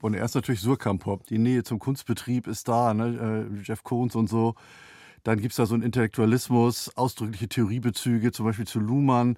Und 0.01 0.15
er 0.15 0.25
ist 0.25 0.35
natürlich 0.35 0.59
Surkamp-Pop. 0.59 1.27
Die 1.27 1.37
Nähe 1.37 1.63
zum 1.63 1.79
Kunstbetrieb 1.79 2.45
ist 2.45 2.67
da, 2.67 2.93
ne? 2.93 3.47
Äh, 3.55 3.61
Jeff 3.63 3.85
Koons 3.85 4.15
und 4.15 4.27
so. 4.27 4.55
Dann 5.23 5.39
gibt 5.39 5.53
es 5.53 5.55
da 5.55 5.65
so 5.65 5.73
einen 5.73 5.83
Intellektualismus, 5.83 6.91
ausdrückliche 6.97 7.47
Theoriebezüge, 7.47 8.33
zum 8.33 8.47
Beispiel 8.47 8.67
zu 8.67 8.81
Luhmann. 8.81 9.37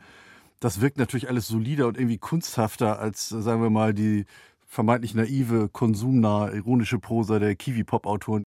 Das 0.59 0.81
wirkt 0.81 0.97
natürlich 0.97 1.29
alles 1.29 1.47
solider 1.47 1.85
und 1.85 1.97
irgendwie 1.97 2.17
kunsthafter 2.17 2.97
als, 2.97 3.29
sagen 3.29 3.61
wir 3.61 3.69
mal, 3.69 3.93
die 3.93 4.25
vermeintlich 4.65 5.13
naive, 5.13 5.69
konsumnahe, 5.69 6.55
ironische 6.55 6.97
Prosa 6.97 7.37
der 7.37 7.55
Kiwi-Pop-Autoren. 7.55 8.43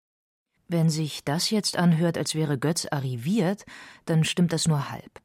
Wenn 0.66 0.90
sich 0.90 1.22
das 1.22 1.50
jetzt 1.50 1.76
anhört, 1.76 2.18
als 2.18 2.34
wäre 2.34 2.58
Götz 2.58 2.88
arriviert, 2.90 3.64
dann 4.06 4.24
stimmt 4.24 4.52
das 4.52 4.66
nur 4.66 4.90
halb. 4.90 5.20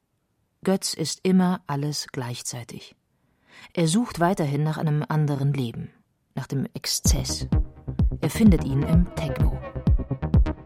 Götz 0.63 0.93
ist 0.93 1.21
immer 1.23 1.63
alles 1.65 2.05
gleichzeitig. 2.11 2.95
Er 3.71 3.87
sucht 3.87 4.19
weiterhin 4.19 4.63
nach 4.63 4.77
einem 4.77 5.03
anderen 5.07 5.53
Leben 5.53 5.89
nach 6.35 6.47
dem 6.47 6.67
Exzess. 6.73 7.47
Er 8.21 8.29
findet 8.29 8.63
ihn 8.63 8.83
im 8.83 9.13
Techno. 9.15 9.57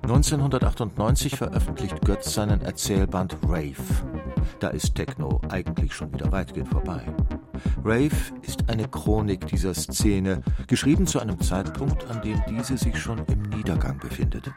1998 0.04 1.36
veröffentlicht 1.36 2.00
Götz 2.06 2.34
seinen 2.34 2.62
Erzählband 2.62 3.36
Rave. 3.44 3.76
Da 4.60 4.70
ist 4.70 4.96
Techno 4.96 5.42
eigentlich 5.50 5.94
schon 5.94 6.14
wieder 6.14 6.32
weitgehend 6.32 6.70
vorbei. 6.70 7.06
Rave 7.84 8.16
ist 8.42 8.70
eine 8.70 8.88
Chronik 8.88 9.48
dieser 9.48 9.74
Szene, 9.74 10.44
geschrieben 10.68 11.08
zu 11.08 11.20
einem 11.20 11.42
Zeitpunkt, 11.42 12.06
an 12.08 12.22
dem 12.22 12.42
diese 12.50 12.78
sich 12.78 12.98
schon 12.98 13.26
im 13.26 13.42
Niedergang 13.44 14.00
befindet. 14.00 14.50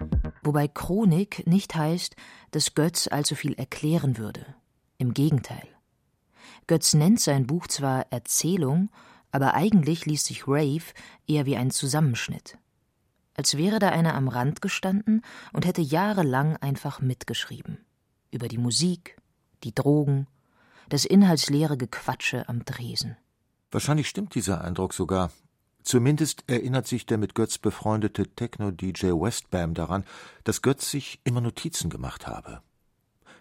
Wobei 0.44 0.68
Chronik 0.68 1.44
nicht 1.46 1.74
heißt, 1.74 2.14
dass 2.52 2.74
Götz 2.74 3.08
allzu 3.10 3.34
viel 3.34 3.54
erklären 3.54 4.18
würde. 4.18 4.46
Im 4.98 5.14
Gegenteil. 5.14 5.66
Götz 6.70 6.94
nennt 6.94 7.18
sein 7.18 7.48
Buch 7.48 7.66
zwar 7.66 8.06
Erzählung, 8.12 8.90
aber 9.32 9.54
eigentlich 9.54 10.06
liest 10.06 10.26
sich 10.26 10.46
Rave 10.46 10.84
eher 11.26 11.44
wie 11.44 11.56
ein 11.56 11.72
Zusammenschnitt. 11.72 12.58
Als 13.34 13.56
wäre 13.56 13.80
da 13.80 13.88
einer 13.88 14.14
am 14.14 14.28
Rand 14.28 14.62
gestanden 14.62 15.22
und 15.52 15.66
hätte 15.66 15.80
jahrelang 15.80 16.56
einfach 16.58 17.00
mitgeschrieben. 17.00 17.78
Über 18.30 18.46
die 18.46 18.56
Musik, 18.56 19.16
die 19.64 19.74
Drogen, 19.74 20.28
das 20.88 21.04
inhaltsleere 21.04 21.76
Gequatsche 21.76 22.48
am 22.48 22.64
Dresen. 22.64 23.16
Wahrscheinlich 23.72 24.08
stimmt 24.08 24.36
dieser 24.36 24.60
Eindruck 24.60 24.94
sogar. 24.94 25.32
Zumindest 25.82 26.44
erinnert 26.46 26.86
sich 26.86 27.04
der 27.04 27.18
mit 27.18 27.34
Götz 27.34 27.58
befreundete 27.58 28.28
Techno-DJ 28.28 29.06
Westbam 29.06 29.74
daran, 29.74 30.04
dass 30.44 30.62
Götz 30.62 30.88
sich 30.88 31.20
immer 31.24 31.40
Notizen 31.40 31.90
gemacht 31.90 32.28
habe. 32.28 32.62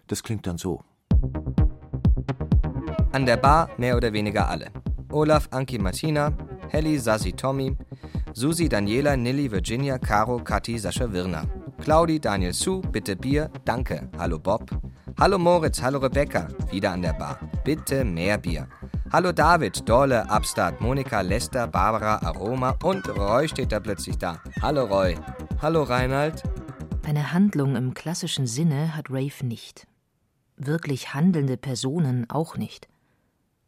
Das 0.08 0.24
klingt 0.24 0.48
dann 0.48 0.58
so. 0.58 0.82
An 3.12 3.26
der 3.26 3.36
Bar 3.36 3.68
mehr 3.78 3.96
oder 3.96 4.12
weniger 4.12 4.48
alle. 4.48 4.68
Olaf, 5.10 5.48
Anki, 5.50 5.78
Martina, 5.78 6.32
Helly, 6.68 6.98
Sassi, 6.98 7.32
Tommy, 7.32 7.76
Susi, 8.32 8.68
Daniela, 8.68 9.16
Nilly, 9.16 9.50
Virginia, 9.50 9.98
Caro, 9.98 10.38
Kathi, 10.38 10.78
Sascha, 10.78 11.12
Wirner. 11.12 11.44
Claudi, 11.80 12.20
Daniel, 12.20 12.52
Sue, 12.52 12.80
bitte 12.92 13.16
Bier, 13.16 13.50
danke. 13.64 14.08
Hallo 14.18 14.38
Bob. 14.38 14.70
Hallo 15.18 15.38
Moritz, 15.38 15.82
hallo 15.82 15.98
Rebecca, 15.98 16.48
wieder 16.70 16.92
an 16.92 17.02
der 17.02 17.14
Bar. 17.14 17.38
Bitte 17.64 18.04
mehr 18.04 18.38
Bier. 18.38 18.68
Hallo 19.12 19.32
David, 19.32 19.88
Dorle, 19.88 20.24
Upstart, 20.30 20.80
Monika, 20.80 21.20
Lester, 21.20 21.66
Barbara, 21.66 22.16
Aroma 22.22 22.76
und 22.84 23.08
Roy 23.18 23.48
steht 23.48 23.72
da 23.72 23.80
plötzlich 23.80 24.16
da. 24.18 24.40
Hallo 24.62 24.84
Roy. 24.84 25.16
Hallo 25.60 25.82
Reinhard. 25.82 26.42
Eine 27.04 27.32
Handlung 27.32 27.74
im 27.76 27.92
klassischen 27.92 28.46
Sinne 28.46 28.96
hat 28.96 29.10
Rave 29.10 29.44
nicht. 29.44 29.89
Wirklich 30.62 31.14
handelnde 31.14 31.56
Personen 31.56 32.28
auch 32.28 32.56
nicht. 32.56 32.88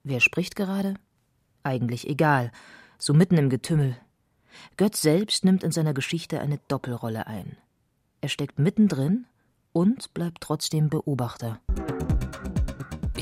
Wer 0.04 0.20
spricht 0.20 0.56
gerade? 0.56 0.94
eigentlich 1.64 2.08
egal, 2.08 2.50
so 2.98 3.14
mitten 3.14 3.36
im 3.38 3.50
Getümmel. 3.50 3.96
Götz 4.76 5.00
selbst 5.00 5.44
nimmt 5.44 5.64
in 5.64 5.72
seiner 5.72 5.94
Geschichte 5.94 6.40
eine 6.40 6.58
Doppelrolle 6.68 7.26
ein. 7.26 7.56
Er 8.20 8.28
steckt 8.28 8.58
mittendrin 8.58 9.26
und 9.72 10.12
bleibt 10.14 10.42
trotzdem 10.42 10.90
Beobachter. 10.90 11.60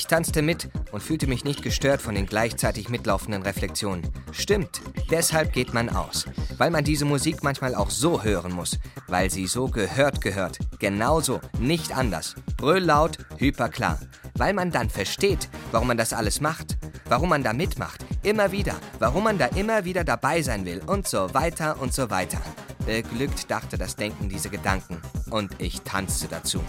Ich 0.01 0.07
tanzte 0.07 0.41
mit 0.41 0.71
und 0.93 1.03
fühlte 1.03 1.27
mich 1.27 1.45
nicht 1.45 1.63
gestört 1.63 2.01
von 2.01 2.15
den 2.15 2.25
gleichzeitig 2.25 2.89
mitlaufenden 2.89 3.43
Reflexionen. 3.43 4.11
Stimmt, 4.33 4.81
deshalb 5.11 5.53
geht 5.53 5.75
man 5.75 5.91
aus. 5.91 6.25
Weil 6.57 6.71
man 6.71 6.85
diese 6.85 7.05
Musik 7.05 7.43
manchmal 7.43 7.75
auch 7.75 7.91
so 7.91 8.23
hören 8.23 8.53
muss. 8.53 8.79
Weil 9.09 9.31
sie 9.31 9.47
so 9.47 9.69
gehört 9.69 10.23
gehört. 10.23 10.59
Genauso, 10.79 11.43
nicht 11.59 11.95
anders. 11.95 12.35
Brülllaut, 12.57 13.19
hyperklar. 13.37 13.99
Weil 14.37 14.55
man 14.55 14.71
dann 14.71 14.89
versteht, 14.89 15.51
warum 15.71 15.89
man 15.89 15.99
das 15.99 16.15
alles 16.15 16.41
macht. 16.41 16.79
Warum 17.05 17.29
man 17.29 17.43
da 17.43 17.53
mitmacht. 17.53 18.03
Immer 18.23 18.53
wieder. 18.53 18.77
Warum 19.01 19.25
man 19.25 19.37
da 19.37 19.49
immer 19.49 19.85
wieder 19.85 20.03
dabei 20.03 20.41
sein 20.41 20.65
will. 20.65 20.81
Und 20.87 21.09
so 21.09 21.35
weiter 21.35 21.79
und 21.79 21.93
so 21.93 22.09
weiter. 22.09 22.41
Beglückt 22.87 23.51
dachte 23.51 23.77
das 23.77 23.97
Denken 23.97 24.31
diese 24.31 24.49
Gedanken. 24.49 25.03
Und 25.29 25.61
ich 25.61 25.83
tanzte 25.83 26.27
dazu. 26.27 26.63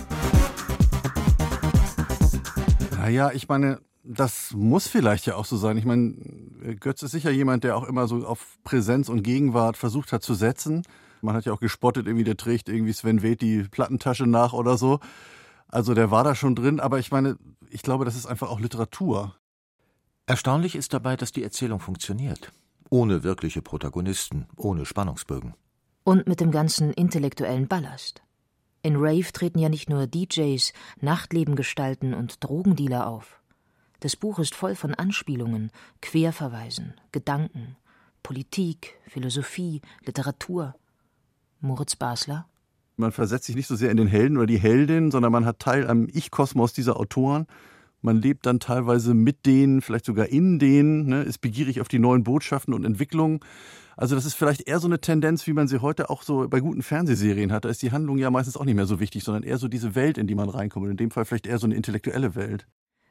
Naja, 3.01 3.31
ich 3.33 3.47
meine, 3.47 3.79
das 4.03 4.51
muss 4.53 4.87
vielleicht 4.87 5.25
ja 5.25 5.35
auch 5.35 5.45
so 5.45 5.57
sein. 5.57 5.75
Ich 5.75 5.85
meine, 5.85 6.13
Götz 6.79 7.01
ist 7.01 7.09
sicher 7.09 7.31
jemand, 7.31 7.63
der 7.63 7.75
auch 7.75 7.83
immer 7.83 8.07
so 8.07 8.27
auf 8.27 8.59
Präsenz 8.63 9.09
und 9.09 9.23
Gegenwart 9.23 9.75
versucht 9.75 10.13
hat 10.13 10.21
zu 10.21 10.35
setzen. 10.35 10.83
Man 11.21 11.35
hat 11.35 11.45
ja 11.45 11.51
auch 11.51 11.59
gespottet, 11.59 12.05
irgendwie 12.05 12.25
der 12.25 12.37
trägt 12.37 12.69
irgendwie 12.69 12.93
Sven 12.93 13.23
Weth 13.23 13.41
die 13.41 13.63
Plattentasche 13.63 14.27
nach 14.27 14.53
oder 14.53 14.77
so. 14.77 14.99
Also 15.67 15.95
der 15.95 16.11
war 16.11 16.23
da 16.23 16.35
schon 16.35 16.53
drin, 16.53 16.79
aber 16.79 16.99
ich 16.99 17.11
meine, 17.11 17.37
ich 17.71 17.81
glaube, 17.81 18.05
das 18.05 18.15
ist 18.15 18.27
einfach 18.27 18.51
auch 18.51 18.59
Literatur. 18.59 19.35
Erstaunlich 20.27 20.75
ist 20.75 20.93
dabei, 20.93 21.17
dass 21.17 21.31
die 21.31 21.41
Erzählung 21.41 21.79
funktioniert. 21.79 22.51
Ohne 22.91 23.23
wirkliche 23.23 23.63
Protagonisten, 23.63 24.45
ohne 24.55 24.85
Spannungsbögen. 24.85 25.55
Und 26.03 26.27
mit 26.27 26.39
dem 26.39 26.51
ganzen 26.51 26.91
intellektuellen 26.93 27.67
Ballast. 27.67 28.21
In 28.83 28.95
Rave 28.95 29.31
treten 29.31 29.59
ja 29.59 29.69
nicht 29.69 29.89
nur 29.89 30.07
DJs, 30.07 30.73
Nachtlebengestalten 31.01 32.13
und 32.13 32.43
Drogendealer 32.43 33.07
auf. 33.07 33.39
Das 33.99 34.15
Buch 34.15 34.39
ist 34.39 34.55
voll 34.55 34.75
von 34.75 34.95
Anspielungen, 34.95 35.71
Querverweisen, 36.01 36.95
Gedanken, 37.11 37.75
Politik, 38.23 38.99
Philosophie, 39.07 39.81
Literatur. 40.05 40.75
Moritz 41.59 41.95
Basler? 41.95 42.47
Man 42.97 43.11
versetzt 43.11 43.45
sich 43.45 43.55
nicht 43.55 43.67
so 43.67 43.75
sehr 43.75 43.91
in 43.91 43.97
den 43.97 44.07
Helden 44.07 44.37
oder 44.37 44.47
die 44.47 44.59
Heldin, 44.59 45.11
sondern 45.11 45.31
man 45.31 45.45
hat 45.45 45.59
Teil 45.59 45.87
am 45.87 46.07
Ich-Kosmos 46.11 46.73
dieser 46.73 46.97
Autoren. 46.97 47.45
Man 48.01 48.17
lebt 48.21 48.45
dann 48.45 48.59
teilweise 48.59 49.13
mit 49.13 49.45
denen, 49.45 49.81
vielleicht 49.81 50.05
sogar 50.05 50.27
in 50.27 50.57
denen, 50.57 51.07
ne, 51.07 51.23
ist 51.23 51.39
begierig 51.39 51.81
auf 51.81 51.87
die 51.87 51.99
neuen 51.99 52.23
Botschaften 52.23 52.73
und 52.73 52.83
Entwicklungen. 52.83 53.39
Also 53.95 54.15
das 54.15 54.25
ist 54.25 54.33
vielleicht 54.33 54.67
eher 54.67 54.79
so 54.79 54.87
eine 54.87 54.99
Tendenz, 54.99 55.45
wie 55.45 55.53
man 55.53 55.67
sie 55.67 55.81
heute 55.81 56.09
auch 56.09 56.23
so 56.23 56.47
bei 56.47 56.59
guten 56.59 56.81
Fernsehserien 56.81 57.51
hat. 57.51 57.65
Da 57.65 57.69
ist 57.69 57.83
die 57.83 57.91
Handlung 57.91 58.17
ja 58.17 58.31
meistens 58.31 58.57
auch 58.57 58.65
nicht 58.65 58.75
mehr 58.75 58.87
so 58.87 58.99
wichtig, 58.99 59.23
sondern 59.23 59.43
eher 59.43 59.57
so 59.57 59.67
diese 59.67 59.93
Welt, 59.93 60.17
in 60.17 60.25
die 60.25 60.33
man 60.33 60.49
reinkommt. 60.49 60.85
Und 60.85 60.91
in 60.91 60.97
dem 60.97 61.11
Fall 61.11 61.25
vielleicht 61.25 61.45
eher 61.45 61.59
so 61.59 61.67
eine 61.67 61.75
intellektuelle 61.75 62.33
Welt. 62.33 62.65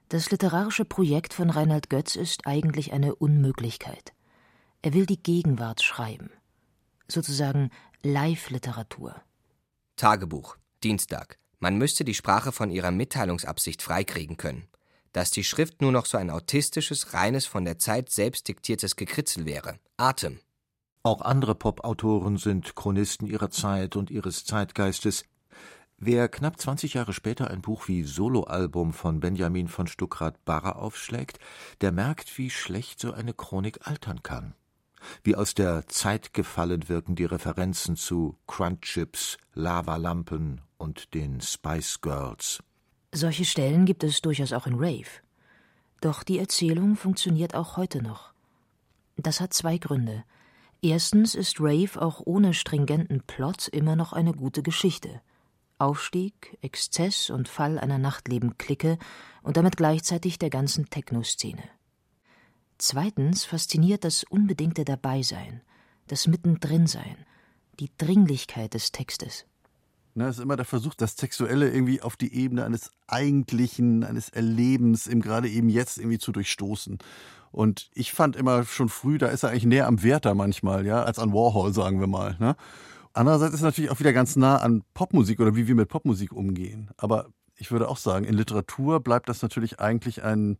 Das 0.08 0.30
literarische 0.32 0.84
Projekt 0.84 1.34
von 1.34 1.50
Reinhard 1.50 1.88
Götz 1.88 2.16
ist 2.16 2.46
eigentlich 2.46 2.92
eine 2.92 3.14
Unmöglichkeit. 3.14 4.12
Er 4.82 4.92
will 4.92 5.06
die 5.06 5.22
Gegenwart 5.22 5.82
schreiben. 5.82 6.30
Sozusagen 7.06 7.70
Live-Literatur. 8.02 9.14
Tagebuch. 9.94 10.56
Dienstag. 10.82 11.38
Man 11.60 11.76
müsste 11.76 12.04
die 12.04 12.14
Sprache 12.14 12.50
von 12.50 12.70
ihrer 12.70 12.90
Mitteilungsabsicht 12.90 13.82
freikriegen 13.82 14.38
können. 14.38 14.64
Dass 15.12 15.30
die 15.30 15.44
Schrift 15.44 15.82
nur 15.82 15.92
noch 15.92 16.06
so 16.06 16.18
ein 16.18 16.30
autistisches, 16.30 17.14
reines, 17.14 17.46
von 17.46 17.64
der 17.64 17.78
Zeit 17.78 18.10
selbst 18.10 18.48
diktiertes 18.48 18.96
Gekritzel 18.96 19.44
wäre. 19.46 19.78
Atem. 19.96 20.40
Auch 21.02 21.22
andere 21.22 21.54
Pop-Autoren 21.54 22.36
sind 22.36 22.76
Chronisten 22.76 23.26
ihrer 23.26 23.50
Zeit 23.50 23.96
und 23.96 24.10
ihres 24.10 24.44
Zeitgeistes. 24.44 25.24
Wer 25.96 26.28
knapp 26.28 26.58
20 26.60 26.94
Jahre 26.94 27.12
später 27.12 27.50
ein 27.50 27.60
Buch 27.60 27.88
wie 27.88 28.04
Soloalbum 28.04 28.92
von 28.92 29.20
Benjamin 29.20 29.68
von 29.68 29.86
Stuckrad-Barre 29.86 30.76
aufschlägt, 30.76 31.38
der 31.80 31.92
merkt, 31.92 32.38
wie 32.38 32.50
schlecht 32.50 33.00
so 33.00 33.12
eine 33.12 33.34
Chronik 33.34 33.86
altern 33.86 34.22
kann. 34.22 34.54
Wie 35.22 35.36
aus 35.36 35.54
der 35.54 35.86
Zeit 35.88 36.32
gefallen 36.32 36.88
wirken 36.88 37.16
die 37.16 37.24
Referenzen 37.24 37.96
zu 37.96 38.36
Crunchips, 38.46 39.38
Lavalampen 39.54 40.60
und 40.78 41.14
den 41.14 41.40
Spice 41.40 42.00
Girls. 42.00 42.62
Solche 43.12 43.44
Stellen 43.44 43.86
gibt 43.86 44.04
es 44.04 44.20
durchaus 44.20 44.52
auch 44.52 44.66
in 44.66 44.74
Rave. 44.74 45.20
Doch 46.00 46.22
die 46.22 46.38
Erzählung 46.38 46.96
funktioniert 46.96 47.54
auch 47.54 47.76
heute 47.76 48.02
noch. 48.02 48.32
Das 49.16 49.40
hat 49.40 49.52
zwei 49.52 49.78
Gründe. 49.78 50.24
Erstens 50.80 51.34
ist 51.34 51.60
Rave 51.60 52.00
auch 52.00 52.22
ohne 52.24 52.54
stringenten 52.54 53.22
Plot 53.22 53.68
immer 53.68 53.96
noch 53.96 54.12
eine 54.12 54.32
gute 54.32 54.62
Geschichte. 54.62 55.20
Aufstieg, 55.78 56.56
Exzess 56.62 57.30
und 57.30 57.48
Fall 57.48 57.78
einer 57.78 57.98
Nachtleben-Clique 57.98 58.98
und 59.42 59.56
damit 59.56 59.76
gleichzeitig 59.76 60.38
der 60.38 60.50
ganzen 60.50 60.88
Techno-Szene. 60.88 61.62
Zweitens 62.78 63.44
fasziniert 63.44 64.04
das 64.04 64.24
unbedingte 64.24 64.84
Dabeisein, 64.84 65.62
das 66.06 66.26
Mittendrinsein, 66.26 67.16
die 67.78 67.90
Dringlichkeit 67.98 68.74
des 68.74 68.92
Textes. 68.92 69.46
Na, 70.14 70.28
es 70.28 70.38
ist 70.38 70.42
immer 70.42 70.56
der 70.56 70.64
Versuch, 70.64 70.94
das 70.94 71.16
Sexuelle 71.16 71.70
irgendwie 71.70 72.02
auf 72.02 72.16
die 72.16 72.34
Ebene 72.34 72.64
eines 72.64 72.90
Eigentlichen, 73.06 74.04
eines 74.04 74.28
Erlebens, 74.28 75.06
eben 75.06 75.20
gerade 75.20 75.48
eben 75.48 75.68
jetzt 75.68 75.98
irgendwie 75.98 76.18
zu 76.18 76.32
durchstoßen. 76.32 76.98
Und 77.52 77.90
ich 77.94 78.12
fand 78.12 78.36
immer 78.36 78.64
schon 78.64 78.88
früh, 78.88 79.18
da 79.18 79.28
ist 79.28 79.42
er 79.42 79.50
eigentlich 79.50 79.66
näher 79.66 79.86
am 79.86 80.02
Werther 80.02 80.34
manchmal, 80.34 80.86
ja, 80.86 81.02
als 81.02 81.18
an 81.18 81.32
Warhol, 81.32 81.72
sagen 81.72 82.00
wir 82.00 82.06
mal. 82.06 82.36
Ne? 82.38 82.56
Andererseits 83.12 83.54
ist 83.54 83.60
es 83.60 83.64
natürlich 83.64 83.90
auch 83.90 84.00
wieder 84.00 84.12
ganz 84.12 84.36
nah 84.36 84.56
an 84.58 84.82
Popmusik 84.94 85.40
oder 85.40 85.56
wie 85.56 85.66
wir 85.66 85.74
mit 85.74 85.88
Popmusik 85.88 86.32
umgehen. 86.32 86.90
Aber 86.96 87.26
ich 87.56 87.70
würde 87.70 87.88
auch 87.88 87.96
sagen, 87.96 88.24
in 88.24 88.34
Literatur 88.34 89.00
bleibt 89.00 89.28
das 89.28 89.42
natürlich 89.42 89.80
eigentlich 89.80 90.22
ein 90.22 90.58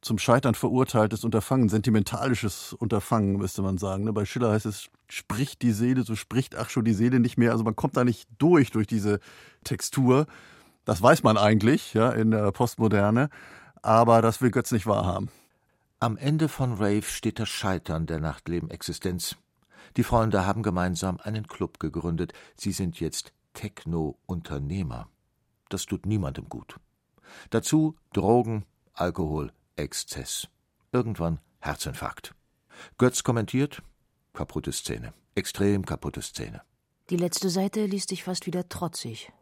zum 0.00 0.18
Scheitern 0.18 0.54
verurteiltes 0.54 1.24
Unterfangen, 1.24 1.68
sentimentalisches 1.68 2.72
Unterfangen, 2.72 3.36
müsste 3.36 3.62
man 3.62 3.78
sagen. 3.78 4.04
Ne? 4.04 4.12
Bei 4.12 4.24
Schiller 4.24 4.52
heißt 4.52 4.66
es, 4.66 4.88
spricht 5.08 5.62
die 5.62 5.72
Seele, 5.72 6.02
so 6.04 6.14
spricht 6.14 6.56
ach 6.56 6.70
schon 6.70 6.84
die 6.84 6.94
Seele 6.94 7.20
nicht 7.20 7.36
mehr. 7.36 7.52
Also 7.52 7.64
man 7.64 7.76
kommt 7.76 7.96
da 7.96 8.04
nicht 8.04 8.28
durch, 8.38 8.70
durch 8.70 8.86
diese 8.86 9.18
Textur. 9.64 10.26
Das 10.84 11.02
weiß 11.02 11.22
man 11.22 11.36
eigentlich, 11.36 11.94
ja, 11.94 12.10
in 12.10 12.30
der 12.30 12.50
Postmoderne. 12.52 13.28
Aber 13.82 14.22
das 14.22 14.40
will 14.40 14.50
Götz 14.50 14.72
nicht 14.72 14.86
wahrhaben. 14.86 15.30
Am 16.00 16.16
Ende 16.16 16.48
von 16.48 16.74
Rave 16.74 17.02
steht 17.02 17.40
das 17.40 17.48
Scheitern 17.48 18.06
der 18.06 18.20
Nachtleben-Existenz. 18.20 19.36
Die 19.96 20.04
Freunde 20.04 20.46
haben 20.46 20.62
gemeinsam 20.62 21.18
einen 21.20 21.48
Club 21.48 21.80
gegründet. 21.80 22.32
Sie 22.56 22.72
sind 22.72 23.00
jetzt 23.00 23.32
Techno-Unternehmer. 23.54 25.08
Das 25.68 25.86
tut 25.86 26.06
niemandem 26.06 26.48
gut. 26.48 26.76
Dazu 27.50 27.96
Drogen, 28.12 28.64
Alkohol, 28.94 29.52
Exzess. 29.78 30.48
Irgendwann 30.92 31.40
Herzinfarkt. 31.60 32.34
Götz 32.98 33.22
kommentiert: 33.22 33.82
kaputte 34.32 34.72
Szene. 34.72 35.12
Extrem 35.34 35.84
kaputte 35.86 36.22
Szene. 36.22 36.62
Die 37.10 37.16
letzte 37.16 37.48
Seite 37.48 37.86
liest 37.86 38.10
sich 38.10 38.24
fast 38.24 38.46
wieder 38.46 38.68
trotzig. 38.68 39.32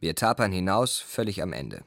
Wir 0.00 0.14
tapern 0.14 0.52
hinaus, 0.52 0.98
völlig 0.98 1.42
am 1.42 1.52
Ende. 1.52 1.84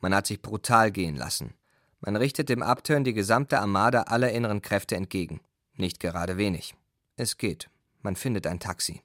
Man 0.00 0.14
hat 0.14 0.26
sich 0.26 0.40
brutal 0.40 0.90
gehen 0.90 1.16
lassen. 1.16 1.54
Man 2.00 2.16
richtet 2.16 2.48
dem 2.48 2.62
Abturn 2.62 3.04
die 3.04 3.12
gesamte 3.12 3.58
Armada 3.58 4.02
aller 4.02 4.32
inneren 4.32 4.62
Kräfte 4.62 4.96
entgegen. 4.96 5.40
Nicht 5.74 6.00
gerade 6.00 6.36
wenig. 6.36 6.74
Es 7.16 7.36
geht. 7.36 7.68
Man 8.00 8.16
findet 8.16 8.46
ein 8.46 8.60
Taxi. 8.60 9.02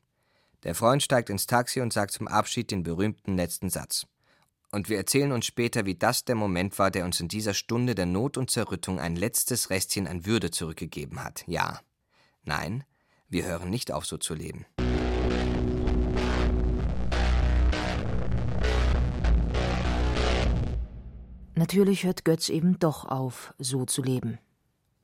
Der 0.63 0.75
Freund 0.75 1.03
steigt 1.03 1.29
ins 1.29 1.45
Taxi 1.45 1.81
und 1.81 1.91
sagt 1.91 2.11
zum 2.11 2.27
Abschied 2.27 2.71
den 2.71 2.83
berühmten 2.83 3.35
letzten 3.35 3.69
Satz. 3.69 4.05
Und 4.73 4.89
wir 4.89 4.97
erzählen 4.97 5.31
uns 5.31 5.45
später, 5.45 5.85
wie 5.85 5.93
das 5.93 6.25
der 6.25 6.33
Moment 6.33 6.79
war, 6.79 6.89
der 6.89 7.05
uns 7.05 7.19
in 7.19 7.27
dieser 7.27 7.53
Stunde 7.53 7.93
der 7.93 8.07
Not 8.07 8.37
und 8.37 8.49
Zerrüttung 8.49 8.99
ein 8.99 9.15
letztes 9.15 9.69
Restchen 9.69 10.07
an 10.07 10.25
Würde 10.25 10.49
zurückgegeben 10.49 11.23
hat. 11.23 11.43
Ja. 11.45 11.79
Nein, 12.43 12.83
wir 13.29 13.45
hören 13.45 13.69
nicht 13.69 13.91
auf, 13.91 14.07
so 14.07 14.17
zu 14.17 14.33
leben. 14.33 14.65
Natürlich 21.53 22.03
hört 22.03 22.25
Götz 22.25 22.49
eben 22.49 22.79
doch 22.79 23.05
auf, 23.05 23.53
so 23.59 23.85
zu 23.85 24.01
leben. 24.01 24.39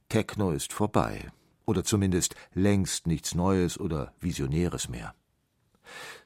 Techno 0.09 0.49
ist 0.49 0.73
vorbei. 0.73 1.31
Oder 1.67 1.83
zumindest 1.83 2.33
längst 2.55 3.05
nichts 3.05 3.35
Neues 3.35 3.79
oder 3.79 4.15
Visionäres 4.19 4.89
mehr. 4.89 5.13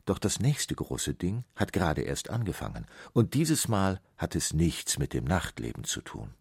Doch 0.05 0.19
das 0.19 0.39
nächste 0.39 0.75
große 0.75 1.13
Ding 1.13 1.45
hat 1.55 1.71
gerade 1.71 2.01
erst 2.01 2.29
angefangen, 2.29 2.85
und 3.13 3.33
dieses 3.33 3.67
Mal 3.67 4.01
hat 4.17 4.35
es 4.35 4.53
nichts 4.53 4.97
mit 4.97 5.13
dem 5.13 5.23
Nachtleben 5.23 5.83
zu 5.85 6.01
tun. 6.01 6.33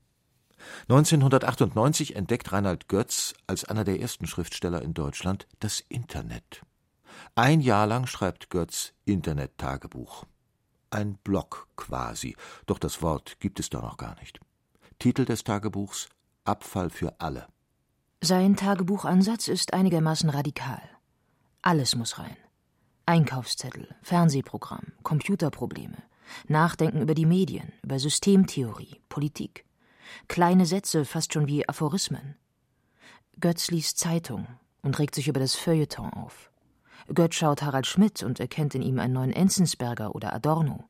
1998 0.88 2.16
entdeckt 2.16 2.52
Reinhard 2.52 2.88
Götz 2.88 3.34
als 3.46 3.64
einer 3.64 3.84
der 3.84 4.00
ersten 4.00 4.26
Schriftsteller 4.26 4.82
in 4.82 4.94
Deutschland 4.94 5.46
das 5.60 5.80
Internet. 5.80 6.62
Ein 7.34 7.60
Jahr 7.60 7.86
lang 7.86 8.06
schreibt 8.06 8.50
Götz 8.50 8.92
Internet-Tagebuch. 9.04 10.24
Ein 10.90 11.16
Blog 11.24 11.68
quasi, 11.76 12.36
doch 12.66 12.78
das 12.78 13.02
Wort 13.02 13.38
gibt 13.40 13.60
es 13.60 13.70
da 13.70 13.80
noch 13.80 13.96
gar 13.96 14.14
nicht. 14.20 14.40
Titel 14.98 15.24
des 15.24 15.44
Tagebuchs 15.44 16.08
Abfall 16.44 16.90
für 16.90 17.20
alle. 17.20 17.46
Sein 18.20 18.56
Tagebuchansatz 18.56 19.48
ist 19.48 19.74
einigermaßen 19.74 20.30
radikal. 20.30 20.82
Alles 21.62 21.96
muss 21.96 22.18
rein. 22.18 22.36
Einkaufszettel, 23.06 23.88
Fernsehprogramm, 24.02 24.92
Computerprobleme, 25.02 25.96
Nachdenken 26.46 27.02
über 27.02 27.14
die 27.14 27.26
Medien, 27.26 27.72
über 27.82 27.98
Systemtheorie, 27.98 29.00
Politik. 29.08 29.64
Kleine 30.28 30.66
Sätze, 30.66 31.04
fast 31.04 31.32
schon 31.32 31.46
wie 31.46 31.68
Aphorismen. 31.68 32.36
Götz 33.40 33.70
liest 33.70 33.98
Zeitung 33.98 34.46
und 34.82 34.98
regt 34.98 35.14
sich 35.14 35.28
über 35.28 35.40
das 35.40 35.56
Feuilleton 35.56 36.12
auf. 36.12 36.50
Götz 37.12 37.34
schaut 37.34 37.62
Harald 37.62 37.86
Schmidt 37.86 38.22
und 38.22 38.38
erkennt 38.38 38.74
in 38.74 38.82
ihm 38.82 39.00
einen 39.00 39.14
neuen 39.14 39.32
Enzensberger 39.32 40.14
oder 40.14 40.32
Adorno. 40.32 40.88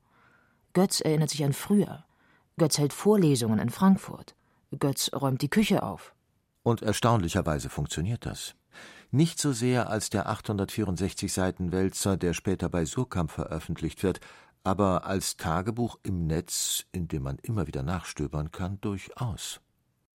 Götz 0.75 1.01
erinnert 1.01 1.31
sich 1.31 1.44
an 1.44 1.53
früher. 1.53 2.05
Götz 2.59 2.79
hält 2.79 2.92
Vorlesungen 2.92 3.59
in 3.59 3.70
Frankfurt. 3.70 4.35
Götz 4.79 5.11
räumt 5.14 5.40
die 5.40 5.48
Küche 5.48 5.83
auf. 5.83 6.14
Und 6.62 6.83
erstaunlicherweise 6.83 7.68
funktioniert 7.68 8.27
das. 8.27 8.55
Nicht 9.11 9.40
so 9.40 9.53
sehr 9.53 9.90
als 9.90 10.11
der 10.11 10.29
864 10.29 11.33
Seiten 11.33 11.72
Wälzer, 11.72 12.16
der 12.16 12.33
später 12.33 12.68
bei 12.68 12.85
Surkamp 12.85 13.31
veröffentlicht 13.31 14.03
wird, 14.03 14.20
aber 14.64 15.05
als 15.05 15.37
Tagebuch 15.37 15.98
im 16.03 16.27
Netz, 16.27 16.87
in 16.92 17.09
dem 17.09 17.25
man 17.25 17.38
immer 17.42 17.66
wieder 17.66 17.83
nachstöbern 17.83 18.53
kann, 18.53 18.81
durchaus. 18.81 19.61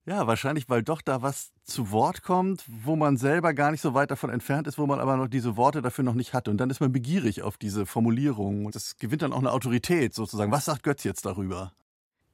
Ja, 0.07 0.26
wahrscheinlich, 0.26 0.68
weil 0.68 0.83
doch 0.83 1.00
da 1.00 1.22
was 1.22 1.52
zu 1.62 1.90
Wort 1.90 2.22
kommt, 2.22 2.62
wo 2.68 2.94
man 2.94 3.16
selber 3.16 3.54
gar 3.54 3.70
nicht 3.70 3.80
so 3.80 3.94
weit 3.94 4.11
davon 4.11 4.28
entfernt 4.28 4.66
ist, 4.66 4.76
wo 4.76 4.87
man 4.87 5.00
aber 5.00 5.16
noch 5.16 5.28
diese 5.28 5.57
Worte 5.57 5.80
dafür 5.80 6.04
noch 6.04 6.14
nicht 6.14 6.35
hat. 6.35 6.46
Und 6.46 6.59
dann 6.59 6.68
ist 6.68 6.80
man 6.80 6.92
begierig 6.92 7.42
auf 7.42 7.57
diese 7.57 7.87
Formulierungen. 7.87 8.66
Und 8.66 8.74
das 8.74 8.98
gewinnt 8.98 9.22
dann 9.22 9.33
auch 9.33 9.38
eine 9.38 9.50
Autorität 9.50 10.14
sozusagen. 10.14 10.52
Was 10.52 10.66
sagt 10.66 10.83
Götz 10.83 11.04
jetzt 11.04 11.24
darüber? 11.24 11.72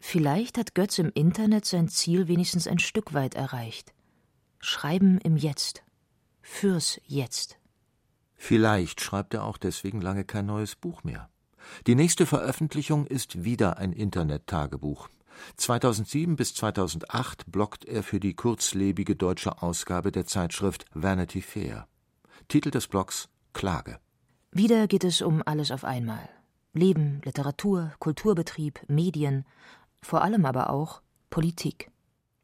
Vielleicht 0.00 0.58
hat 0.58 0.74
Götz 0.74 0.98
im 0.98 1.12
Internet 1.14 1.64
sein 1.64 1.88
Ziel 1.88 2.26
wenigstens 2.26 2.66
ein 2.66 2.80
Stück 2.80 3.14
weit 3.14 3.36
erreicht. 3.36 3.92
Schreiben 4.62 5.18
im 5.20 5.38
Jetzt. 5.38 5.82
Fürs 6.42 7.00
Jetzt. 7.06 7.58
Vielleicht 8.36 9.00
schreibt 9.00 9.32
er 9.32 9.44
auch 9.44 9.56
deswegen 9.56 10.02
lange 10.02 10.24
kein 10.24 10.44
neues 10.44 10.76
Buch 10.76 11.02
mehr. 11.02 11.30
Die 11.86 11.94
nächste 11.94 12.26
Veröffentlichung 12.26 13.06
ist 13.06 13.42
wieder 13.42 13.78
ein 13.78 13.92
Internet-Tagebuch. 13.92 15.08
2007 15.56 16.36
bis 16.36 16.54
2008 16.54 17.50
bloggt 17.50 17.86
er 17.86 18.02
für 18.02 18.20
die 18.20 18.34
kurzlebige 18.34 19.16
deutsche 19.16 19.62
Ausgabe 19.62 20.12
der 20.12 20.26
Zeitschrift 20.26 20.84
Vanity 20.92 21.40
Fair. 21.40 21.88
Titel 22.48 22.70
des 22.70 22.86
Blogs 22.86 23.30
Klage. 23.54 23.98
Wieder 24.52 24.88
geht 24.88 25.04
es 25.04 25.22
um 25.22 25.42
alles 25.46 25.70
auf 25.70 25.84
einmal. 25.84 26.28
Leben, 26.74 27.22
Literatur, 27.24 27.92
Kulturbetrieb, 27.98 28.80
Medien, 28.88 29.46
vor 30.02 30.20
allem 30.20 30.44
aber 30.44 30.68
auch 30.68 31.00
Politik. 31.30 31.89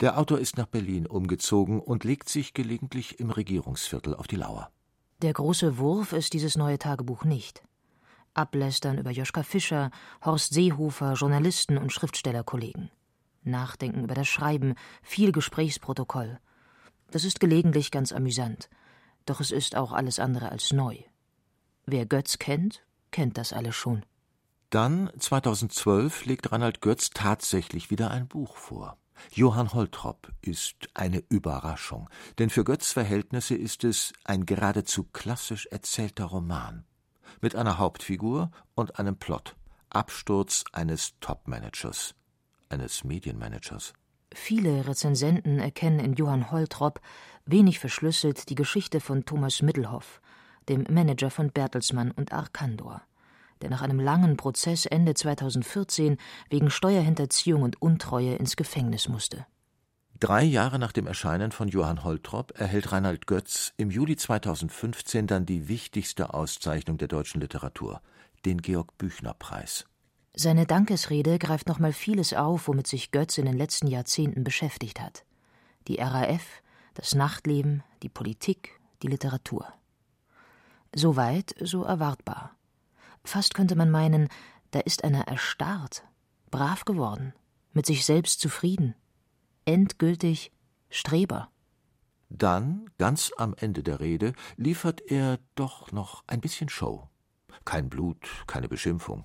Der 0.00 0.18
Autor 0.18 0.38
ist 0.38 0.58
nach 0.58 0.66
Berlin 0.66 1.06
umgezogen 1.06 1.80
und 1.80 2.04
legt 2.04 2.28
sich 2.28 2.52
gelegentlich 2.52 3.18
im 3.18 3.30
Regierungsviertel 3.30 4.14
auf 4.14 4.26
die 4.26 4.36
Lauer. 4.36 4.70
Der 5.22 5.32
große 5.32 5.78
Wurf 5.78 6.12
ist 6.12 6.34
dieses 6.34 6.56
neue 6.56 6.78
Tagebuch 6.78 7.24
nicht. 7.24 7.62
Ablästern 8.34 8.98
über 8.98 9.10
Joschka 9.10 9.42
Fischer, 9.42 9.90
Horst 10.22 10.52
Seehofer, 10.52 11.14
Journalisten 11.14 11.78
und 11.78 11.90
Schriftstellerkollegen. 11.90 12.90
Nachdenken 13.42 14.04
über 14.04 14.14
das 14.14 14.28
Schreiben, 14.28 14.74
viel 15.02 15.32
Gesprächsprotokoll. 15.32 16.38
Das 17.10 17.24
ist 17.24 17.40
gelegentlich 17.40 17.90
ganz 17.90 18.12
amüsant, 18.12 18.68
doch 19.24 19.40
es 19.40 19.50
ist 19.50 19.76
auch 19.76 19.92
alles 19.92 20.18
andere 20.18 20.50
als 20.50 20.74
neu. 20.74 20.98
Wer 21.86 22.04
Götz 22.04 22.38
kennt, 22.38 22.84
kennt 23.12 23.38
das 23.38 23.54
alles 23.54 23.76
schon. 23.76 24.04
Dann, 24.68 25.10
2012, 25.18 26.26
legt 26.26 26.52
Reinhard 26.52 26.82
Götz 26.82 27.10
tatsächlich 27.10 27.90
wieder 27.90 28.10
ein 28.10 28.28
Buch 28.28 28.56
vor. 28.56 28.98
Johann 29.32 29.72
Holtrop 29.72 30.32
ist 30.42 30.88
eine 30.94 31.22
Überraschung, 31.28 32.08
denn 32.38 32.50
für 32.50 32.64
Götz 32.64 32.92
Verhältnisse 32.92 33.54
ist 33.54 33.84
es 33.84 34.12
ein 34.24 34.46
geradezu 34.46 35.04
klassisch 35.04 35.66
erzählter 35.66 36.26
Roman 36.26 36.84
mit 37.40 37.56
einer 37.56 37.78
Hauptfigur 37.78 38.50
und 38.74 38.98
einem 38.98 39.16
Plot. 39.16 39.56
Absturz 39.90 40.64
eines 40.72 41.14
Topmanagers, 41.20 42.14
eines 42.68 43.04
Medienmanagers. 43.04 43.94
Viele 44.34 44.86
Rezensenten 44.86 45.58
erkennen 45.58 46.00
in 46.00 46.14
Johann 46.14 46.50
Holtrop 46.50 47.00
wenig 47.46 47.78
verschlüsselt 47.78 48.50
die 48.50 48.54
Geschichte 48.54 49.00
von 49.00 49.24
Thomas 49.24 49.62
Middelhoff, 49.62 50.20
dem 50.68 50.84
Manager 50.90 51.30
von 51.30 51.52
Bertelsmann 51.52 52.10
und 52.10 52.32
Arkandor, 52.32 53.02
der 53.62 53.70
nach 53.70 53.82
einem 53.82 54.00
langen 54.00 54.36
Prozess 54.36 54.86
Ende 54.86 55.14
2014 55.14 56.16
wegen 56.50 56.70
Steuerhinterziehung 56.70 57.62
und 57.62 57.80
Untreue 57.80 58.34
ins 58.34 58.56
Gefängnis 58.56 59.08
musste. 59.08 59.46
Drei 60.18 60.44
Jahre 60.44 60.78
nach 60.78 60.92
dem 60.92 61.06
Erscheinen 61.06 61.52
von 61.52 61.68
Johann 61.68 62.02
Holtrop 62.02 62.58
erhält 62.58 62.90
Reinhard 62.90 63.26
Götz 63.26 63.74
im 63.76 63.90
Juli 63.90 64.16
2015 64.16 65.26
dann 65.26 65.44
die 65.44 65.68
wichtigste 65.68 66.32
Auszeichnung 66.32 66.96
der 66.96 67.08
deutschen 67.08 67.42
Literatur, 67.42 68.00
den 68.46 68.62
Georg-Büchner-Preis. 68.62 69.84
Seine 70.34 70.64
Dankesrede 70.64 71.38
greift 71.38 71.68
nochmal 71.68 71.92
vieles 71.92 72.32
auf, 72.32 72.66
womit 72.66 72.86
sich 72.86 73.10
Götz 73.10 73.36
in 73.36 73.44
den 73.44 73.58
letzten 73.58 73.88
Jahrzehnten 73.88 74.42
beschäftigt 74.42 75.00
hat. 75.00 75.24
Die 75.86 75.96
RAF, 75.96 76.62
das 76.94 77.14
Nachtleben, 77.14 77.82
die 78.02 78.08
Politik, 78.08 78.80
die 79.02 79.08
Literatur. 79.08 79.66
So 80.94 81.16
weit, 81.16 81.54
so 81.60 81.84
erwartbar. 81.84 82.55
Fast 83.26 83.54
könnte 83.54 83.74
man 83.74 83.90
meinen, 83.90 84.28
da 84.70 84.78
ist 84.78 85.02
einer 85.02 85.26
erstarrt, 85.26 86.04
brav 86.52 86.84
geworden, 86.84 87.32
mit 87.72 87.84
sich 87.84 88.04
selbst 88.04 88.40
zufrieden, 88.40 88.94
endgültig 89.64 90.52
Streber. 90.90 91.50
Dann, 92.28 92.88
ganz 92.98 93.32
am 93.36 93.54
Ende 93.58 93.82
der 93.82 93.98
Rede, 93.98 94.32
liefert 94.56 95.00
er 95.10 95.40
doch 95.56 95.90
noch 95.90 96.22
ein 96.28 96.40
bisschen 96.40 96.68
Show. 96.68 97.08
Kein 97.64 97.88
Blut, 97.88 98.18
keine 98.46 98.68
Beschimpfung. 98.68 99.24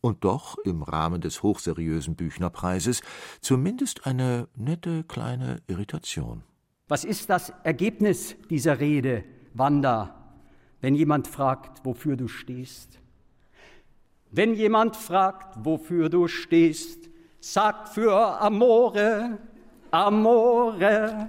Und 0.00 0.24
doch 0.24 0.58
im 0.64 0.82
Rahmen 0.82 1.20
des 1.20 1.42
hochseriösen 1.42 2.16
Büchnerpreises 2.16 3.02
zumindest 3.40 4.04
eine 4.04 4.48
nette 4.56 5.04
kleine 5.04 5.62
Irritation. 5.68 6.42
Was 6.88 7.04
ist 7.04 7.30
das 7.30 7.52
Ergebnis 7.62 8.34
dieser 8.50 8.80
Rede, 8.80 9.24
Wanda, 9.54 10.34
wenn 10.80 10.96
jemand 10.96 11.28
fragt, 11.28 11.84
wofür 11.84 12.16
du 12.16 12.26
stehst? 12.26 13.00
Wenn 14.30 14.54
jemand 14.54 14.96
fragt, 14.96 15.56
wofür 15.64 16.08
du 16.08 16.28
stehst, 16.28 17.08
sag 17.40 17.88
für 17.88 18.40
Amore, 18.40 19.38
Amore. 19.90 21.26